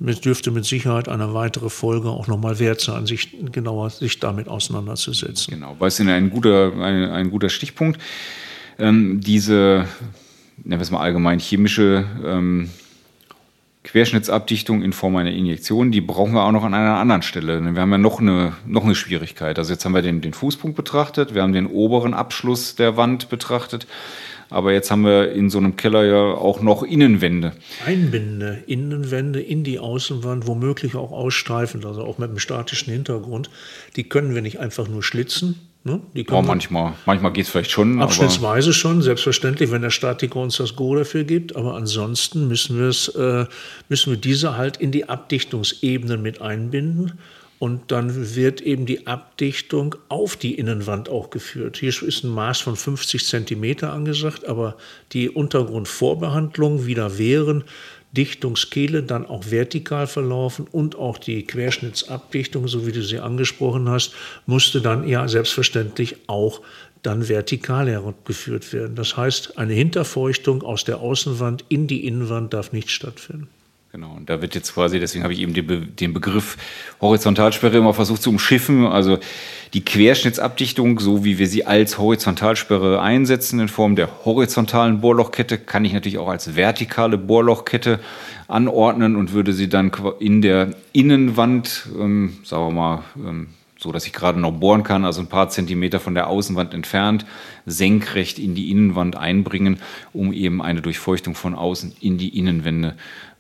es 0.07 0.21
dürfte 0.21 0.51
mit 0.51 0.65
Sicherheit 0.65 1.09
eine 1.09 1.35
weitere 1.35 1.71
Folge 1.71 2.09
auch 2.09 2.29
nochmal 2.29 2.59
wert 2.59 2.81
sein, 2.81 3.07
sich 3.07 3.37
genauer 3.53 3.91
sich 3.91 4.21
damit 4.21 4.49
auseinanderzusetzen. 4.49 5.55
Genau, 5.55 5.77
weil 5.79 5.89
es 5.89 6.01
ein 6.01 6.31
guter, 6.31 6.73
ein, 6.75 7.11
ein 7.11 7.31
guter 7.31 7.49
Stichpunkt. 7.49 8.01
Ähm, 8.79 9.21
diese, 9.21 9.87
nennen 10.59 10.79
wir 10.79 10.81
es 10.81 10.91
mal 10.91 11.01
allgemein, 11.01 11.41
chemische 11.41 12.05
ähm, 12.25 12.71
Querschnittsabdichtung 13.83 14.83
in 14.83 14.93
Form 14.93 15.17
einer 15.17 15.33
Injektion, 15.33 15.91
die 15.91 16.01
brauchen 16.01 16.35
wir 16.35 16.45
auch 16.45 16.53
noch 16.53 16.63
an 16.63 16.75
einer 16.75 16.97
anderen 16.97 17.23
Stelle. 17.23 17.61
Wir 17.75 17.81
haben 17.81 17.91
ja 17.91 17.99
noch 17.99 18.21
eine, 18.21 18.53
noch 18.67 18.85
eine 18.85 18.95
Schwierigkeit. 18.95 19.59
Also 19.59 19.73
jetzt 19.73 19.85
haben 19.85 19.95
wir 19.95 20.03
den, 20.03 20.21
den 20.21 20.35
Fußpunkt 20.35 20.77
betrachtet, 20.77 21.35
wir 21.35 21.43
haben 21.43 21.55
den 21.55 21.67
oberen 21.67 22.13
Abschluss 22.13 22.77
der 22.77 22.97
Wand 22.97 23.31
betrachtet. 23.31 23.87
Aber 24.51 24.73
jetzt 24.73 24.91
haben 24.91 25.03
wir 25.03 25.33
in 25.33 25.51
so 25.51 25.59
einem 25.59 25.77
Keller 25.77 26.05
ja 26.05 26.35
auch 26.35 26.61
noch 26.61 26.83
Innenwände. 26.83 27.53
Einbindende 27.85 28.63
Innenwände 28.67 29.41
in 29.41 29.65
die 29.65 29.79
Außenwand, 29.79 30.47
womöglich 30.47 30.95
auch 30.95 31.13
ausstreifend, 31.13 31.85
also 31.85 32.03
auch 32.03 32.19
mit 32.19 32.31
einem 32.31 32.39
statischen 32.39 32.93
Hintergrund. 32.93 33.51
Die 33.97 34.05
können 34.05 34.35
wir 34.35 34.43
nicht 34.43 34.59
einfach 34.59 34.89
nur 34.89 35.03
schlitzen. 35.03 35.61
Ne? 35.85 36.01
Ja, 36.13 36.43
manchmal 36.43 36.95
manchmal 37.07 37.33
geht 37.33 37.45
es 37.45 37.51
vielleicht 37.51 37.71
schon. 37.71 38.03
Abschnittsweise 38.03 38.73
schon, 38.73 39.01
selbstverständlich, 39.01 39.71
wenn 39.71 39.83
der 39.83 39.91
Statiker 39.91 40.41
uns 40.41 40.57
das 40.57 40.77
Go 40.77 40.95
dafür 40.95 41.25
gibt. 41.25 41.55
Aber 41.57 41.75
ansonsten 41.75 42.49
müssen, 42.49 42.79
äh, 42.79 43.47
müssen 43.89 44.11
wir 44.11 44.19
diese 44.19 44.57
halt 44.57 44.77
in 44.79 44.93
die 44.93 45.09
Abdichtungsebenen 45.09 46.21
mit 46.21 46.41
einbinden 46.43 47.13
Und 47.59 47.91
dann 47.91 48.37
wird 48.37 48.61
eben 48.61 48.87
die 48.87 49.07
Abdichtung 49.09 49.97
auf 50.09 50.37
die 50.37 50.55
Innenwand 50.55 51.09
auch 51.09 51.31
geführt. 51.31 51.79
Hier 51.79 51.89
ist 51.89 52.23
ein 52.23 52.31
Maß 52.31 52.61
von 52.61 52.77
50 52.77 53.27
Zentimeter 53.27 53.93
angesagt, 53.93 54.47
aber 54.47 54.77
die 55.13 55.29
Untergrundvorbehandlung 55.29 56.87
wieder 56.87 57.19
wehren, 57.19 57.65
Dichtungskehle 58.13 59.03
dann 59.03 59.27
auch 59.27 59.51
vertikal 59.51 60.07
verlaufen 60.07 60.67
und 60.71 60.97
auch 60.97 61.19
die 61.19 61.45
Querschnittsabdichtung, 61.47 62.67
so 62.69 62.87
wie 62.87 62.93
du 62.93 63.03
sie 63.03 63.19
angesprochen 63.19 63.89
hast, 63.89 64.15
musste 64.47 64.81
dann 64.81 65.07
ja 65.07 65.29
selbstverständlich 65.29 66.17
auch 66.27 66.63
dann 67.03 67.29
vertikal 67.29 67.89
herabgeführt 67.89 68.73
werden. 68.73 68.95
Das 68.95 69.17
heißt, 69.17 69.59
eine 69.59 69.75
Hinterfeuchtung 69.75 70.63
aus 70.63 70.85
der 70.85 71.01
Außenwand 71.01 71.65
in 71.69 71.87
die 71.87 72.07
Innenwand 72.07 72.55
darf 72.55 72.73
nicht 72.73 72.91
stattfinden. 72.91 73.49
Genau, 73.99 74.15
und 74.15 74.31
da 74.31 74.41
wird 74.41 74.55
jetzt 74.55 74.75
quasi, 74.75 75.01
deswegen 75.01 75.25
habe 75.25 75.33
ich 75.33 75.41
eben 75.41 75.55
den, 75.55 75.97
den, 75.97 76.13
Begriff 76.13 76.57
Horizontalsperre 77.01 77.79
immer 77.79 77.93
versucht 77.93 78.23
zu 78.23 78.31
umschiffen. 78.31 78.87
Also 78.87 79.19
die 79.75 79.85
Querschnittsabdichtung, 79.85 81.01
so 81.01 81.25
wie 81.25 81.41
wir 81.41 81.49
sie 81.49 81.67
als 81.67 81.99
Horizontalsperre 81.99 83.03
einsetzen 83.03 83.59
in 83.59 83.67
Form 83.67 83.97
der 83.97 84.25
horizontalen 84.25 85.01
Bohrlochkette, 85.01 85.59
kann 85.59 85.85
ich 85.85 85.95
natürlich 85.95 86.19
auch 86.19 86.29
als 86.29 86.55
vertikale 86.55 87.19
Bohrlochkette 87.19 87.99
anordnen 88.47 89.17
und 89.17 89.33
würde 89.33 89.53
sie 89.53 89.69
dann 89.69 89.91
in 90.21 90.43
der 90.43 90.77
Innenwand, 90.93 91.89
ähm, 91.99 92.37
sagen 92.45 92.67
wir 92.67 92.73
mal, 92.73 93.03
ähm, 93.17 93.49
so 93.81 93.91
dass 93.91 94.07
ich 94.07 94.13
gerade 94.13 94.39
noch 94.39 94.53
bohren 94.53 94.85
kann, 94.85 95.05
also 95.05 95.21
ein 95.21 95.29
paar 95.29 95.49
Zentimeter 95.49 95.99
von 95.99 96.15
der 96.15 96.29
Außenwand 96.29 96.73
entfernt, 96.73 97.27
senkrecht 97.67 98.39
in 98.39 98.55
die 98.55 98.71
Innenwand 98.71 99.17
einbringen, 99.17 99.81
um 100.13 100.33
eben 100.33 100.63
eine 100.63 100.83
Durchfeuchtung 100.83 101.35
von 101.35 101.57
außen 101.57 101.97
in 102.01 102.17
die 102.17 102.37
Innenwände 102.39 102.95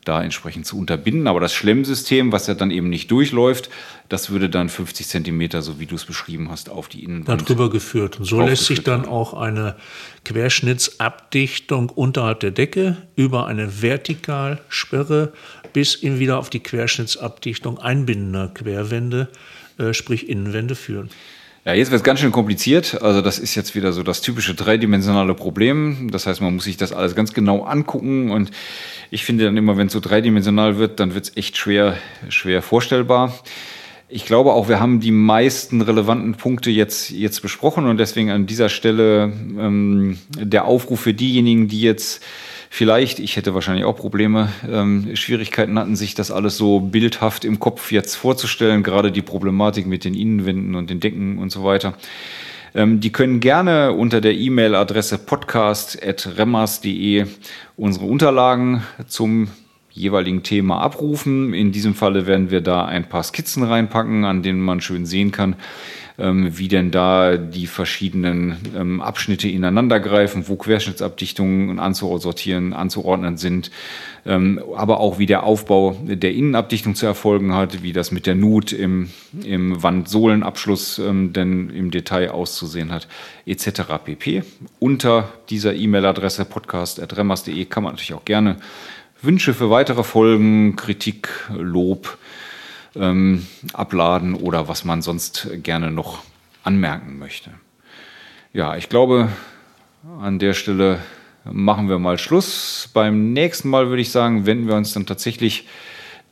da 0.08 0.22
entsprechend 0.22 0.66
zu 0.66 0.78
unterbinden. 0.78 1.26
Aber 1.26 1.40
das 1.40 1.52
Schlemmsystem, 1.52 2.32
was 2.32 2.46
ja 2.46 2.54
dann 2.54 2.70
eben 2.70 2.88
nicht 2.88 3.10
durchläuft, 3.10 3.70
das 4.08 4.30
würde 4.30 4.48
dann 4.48 4.68
50 4.68 5.06
Zentimeter, 5.06 5.60
so 5.62 5.78
wie 5.78 5.86
du 5.86 5.94
es 5.94 6.04
beschrieben 6.04 6.50
hast, 6.50 6.70
auf 6.70 6.88
die 6.88 7.04
Innenwand. 7.04 7.42
Darüber 7.42 7.68
geführt. 7.68 8.18
Und 8.18 8.24
so 8.24 8.40
lässt 8.40 8.64
sich 8.64 8.82
dann 8.82 9.06
auch 9.06 9.34
eine 9.34 9.76
Querschnittsabdichtung 10.24 11.90
unterhalb 11.90 12.40
der 12.40 12.50
Decke 12.50 12.96
über 13.16 13.46
eine 13.46 13.82
Vertikalsperre 13.82 15.32
bis 15.72 15.94
in 15.94 16.18
wieder 16.18 16.38
auf 16.38 16.48
die 16.50 16.60
Querschnittsabdichtung 16.60 17.78
einbindender 17.78 18.48
Querwände, 18.48 19.28
äh, 19.78 19.92
sprich 19.92 20.28
Innenwände 20.28 20.74
führen. 20.74 21.10
Ja, 21.68 21.74
jetzt 21.74 21.90
wird 21.90 22.00
es 22.00 22.02
ganz 22.02 22.20
schön 22.20 22.33
kompliziert. 22.33 23.02
Also 23.02 23.20
das 23.20 23.38
ist 23.38 23.54
jetzt 23.54 23.74
wieder 23.74 23.92
so 23.92 24.02
das 24.02 24.22
typische 24.22 24.54
dreidimensionale 24.54 25.35
Problem. 25.35 26.09
Das 26.11 26.26
heißt, 26.26 26.40
man 26.40 26.54
muss 26.54 26.64
sich 26.64 26.78
das 26.78 26.94
alles 26.94 27.14
ganz 27.14 27.35
genau 27.35 27.64
angucken. 27.64 28.31
Und 28.31 28.52
ich 29.11 29.22
finde 29.26 29.44
dann 29.44 29.59
immer, 29.59 29.76
wenn 29.76 29.88
es 29.88 29.92
so 29.92 30.00
dreidimensional 30.00 30.78
wird, 30.78 30.98
dann 30.98 31.12
wird 31.12 31.26
es 31.26 31.37
echt 31.37 31.59
schwer, 31.59 31.98
schwer 32.31 32.62
vorstellbar. 32.62 33.38
Ich 34.09 34.24
glaube 34.24 34.54
auch, 34.54 34.70
wir 34.70 34.81
haben 34.81 35.00
die 35.00 35.11
meisten 35.11 35.83
relevanten 35.83 36.37
Punkte 36.37 36.70
jetzt, 36.70 37.11
jetzt 37.11 37.42
besprochen 37.42 37.85
und 37.85 37.98
deswegen 37.98 38.31
an 38.31 38.46
dieser 38.46 38.70
Stelle 38.70 39.24
ähm, 39.24 40.16
der 40.38 40.64
Aufruf 40.64 41.00
für 41.00 41.12
diejenigen, 41.12 41.68
die 41.68 41.83
jetzt 41.83 42.22
vielleicht, 42.70 43.18
ich 43.18 43.37
hätte 43.37 43.54
wahrscheinlich 43.54 43.85
auch 43.85 43.96
Probleme, 43.96 44.48
ähm, 44.70 45.11
Schwierigkeiten 45.14 45.78
hatten, 45.78 45.96
sich 45.96 46.14
das 46.14 46.31
alles 46.31 46.57
so 46.57 46.81
bildhaft 46.81 47.44
im 47.44 47.59
Kopf 47.59 47.92
jetzt 47.92 48.16
vorzustellen, 48.16 48.83
gerade 48.83 49.12
die 49.12 49.22
Problematik 49.22 49.87
mit 49.87 50.04
den 50.04 50.14
Innenwänden 50.14 50.74
und 50.74 50.90
den 50.90 51.00
Decken 51.00 51.38
und 51.38 51.50
so 51.50 51.64
weiter. 51.64 51.94
Ähm, 52.74 53.00
die 53.00 53.12
können 53.12 53.40
gerne 53.40 53.92
unter 53.92 54.20
der 54.20 54.35
E-Mail-Adresse 54.35 55.18
podcast.remmers.de 55.18 57.26
unsere 57.76 58.07
Unterlagen 58.07 58.83
zum 59.07 59.48
jeweiligen 59.90 60.42
Thema 60.42 60.81
abrufen. 60.81 61.54
In 61.54 61.72
diesem 61.72 61.94
Falle 61.94 62.26
werden 62.26 62.50
wir 62.50 62.61
da 62.61 62.85
ein 62.85 63.09
paar 63.09 63.22
Skizzen 63.22 63.62
reinpacken, 63.64 64.24
an 64.24 64.42
denen 64.42 64.61
man 64.61 64.81
schön 64.81 65.07
sehen 65.07 65.33
kann, 65.33 65.57
wie 66.18 66.66
denn 66.66 66.90
da 66.90 67.37
die 67.37 67.68
verschiedenen 67.68 68.57
ähm, 68.76 69.00
Abschnitte 69.00 69.48
ineinandergreifen, 69.48 70.48
wo 70.48 70.57
Querschnittsabdichtungen 70.57 71.78
anzusortieren, 71.78 72.72
anzuordnen 72.72 73.37
sind, 73.37 73.70
ähm, 74.26 74.61
aber 74.76 74.98
auch 74.98 75.18
wie 75.20 75.26
der 75.26 75.44
Aufbau 75.44 75.96
der 76.02 76.33
Innenabdichtung 76.33 76.96
zu 76.96 77.07
erfolgen 77.07 77.54
hat, 77.54 77.85
wie 77.85 77.92
das 77.92 78.11
mit 78.11 78.26
der 78.26 78.35
Nut 78.35 78.72
im, 78.72 79.11
im 79.44 79.81
Wandsohlenabschluss 79.81 81.00
denn 81.00 81.70
im 81.70 81.90
Detail 81.92 82.33
auszusehen 82.33 82.90
hat, 82.90 83.07
etc. 83.46 83.83
pp. 84.04 84.42
Unter 84.81 85.33
dieser 85.50 85.74
E-Mail-Adresse 85.74 86.44
podcast.remmers.de 86.44 87.64
kann 87.66 87.85
man 87.85 87.92
natürlich 87.92 88.14
auch 88.14 88.24
gerne 88.24 88.57
Wünsche 89.20 89.52
für 89.52 89.68
weitere 89.68 90.04
Folgen, 90.04 90.76
Kritik, 90.76 91.28
Lob, 91.57 92.18
ähm, 92.98 93.46
abladen 93.72 94.34
oder 94.34 94.68
was 94.68 94.84
man 94.84 95.02
sonst 95.02 95.48
gerne 95.62 95.90
noch 95.90 96.22
anmerken 96.64 97.18
möchte. 97.18 97.50
Ja, 98.52 98.76
ich 98.76 98.88
glaube, 98.88 99.28
an 100.20 100.38
der 100.38 100.54
Stelle 100.54 100.98
machen 101.44 101.88
wir 101.88 101.98
mal 101.98 102.18
Schluss. 102.18 102.90
Beim 102.92 103.32
nächsten 103.32 103.68
Mal 103.68 103.88
würde 103.88 104.02
ich 104.02 104.11
sagen, 104.11 104.46
wenden 104.46 104.68
wir 104.68 104.74
uns 104.74 104.92
dann 104.92 105.06
tatsächlich 105.06 105.66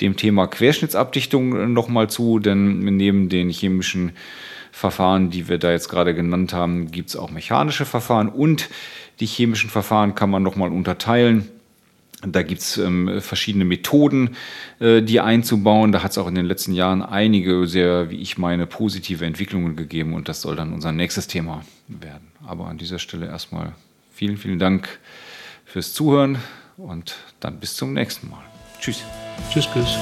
dem 0.01 0.17
Thema 0.17 0.47
Querschnittsabdichtung 0.47 1.73
nochmal 1.73 2.11
zu, 2.11 2.39
denn 2.39 2.81
neben 2.81 3.29
den 3.29 3.49
chemischen 3.49 4.13
Verfahren, 4.73 5.31
die 5.31 5.49
wir 5.49 5.57
da 5.57 5.71
jetzt 5.71 5.89
gerade 5.89 6.15
genannt 6.15 6.53
haben, 6.53 6.91
gibt 6.91 7.09
es 7.09 7.17
auch 7.17 7.31
mechanische 7.31 7.87
Verfahren 7.87 8.29
und 8.29 8.69
die 9.21 9.27
chemischen 9.27 9.71
Verfahren 9.71 10.15
kann 10.15 10.29
man 10.29 10.43
nochmal 10.43 10.71
unterteilen 10.71 11.49
da 12.33 12.43
gibt 12.43 12.61
es 12.61 12.79
ähm, 12.79 13.21
verschiedene 13.21 13.65
Methoden, 13.65 14.37
äh, 14.81 15.03
die 15.03 15.21
einzubauen. 15.21 15.93
Da 15.93 16.03
hat 16.03 16.13
es 16.13 16.19
auch 16.19 16.29
in 16.29 16.35
den 16.35 16.47
letzten 16.47 16.73
Jahren 16.73 17.03
einige 17.03 17.67
sehr, 17.67 18.11
wie 18.11 18.17
ich 18.17 18.39
meine, 18.39 18.67
positive 18.67 19.25
Entwicklungen 19.25 19.77
gegeben 19.77 20.15
und 20.15 20.29
das 20.29 20.43
soll 20.43 20.57
dann 20.57 20.73
unser 20.73 20.93
nächstes 20.93 21.27
Thema 21.27 21.63
werden. 21.89 22.29
Aber 22.47 22.67
an 22.67 22.79
dieser 22.79 22.99
Stelle 22.99 23.27
erstmal 23.27 23.73
vielen, 24.13 24.37
vielen 24.37 24.59
Dank 24.59 24.99
fürs 25.65 25.93
Zuhören 25.93 26.39
und 26.77 27.17
dann 27.41 27.61
bis 27.61 27.77
zum 27.77 27.93
nächsten 27.93 28.31
Mal. 28.31 28.43
Tschüss. 28.81 29.03
Tschüss, 29.51 29.69
tschüss. 29.73 29.99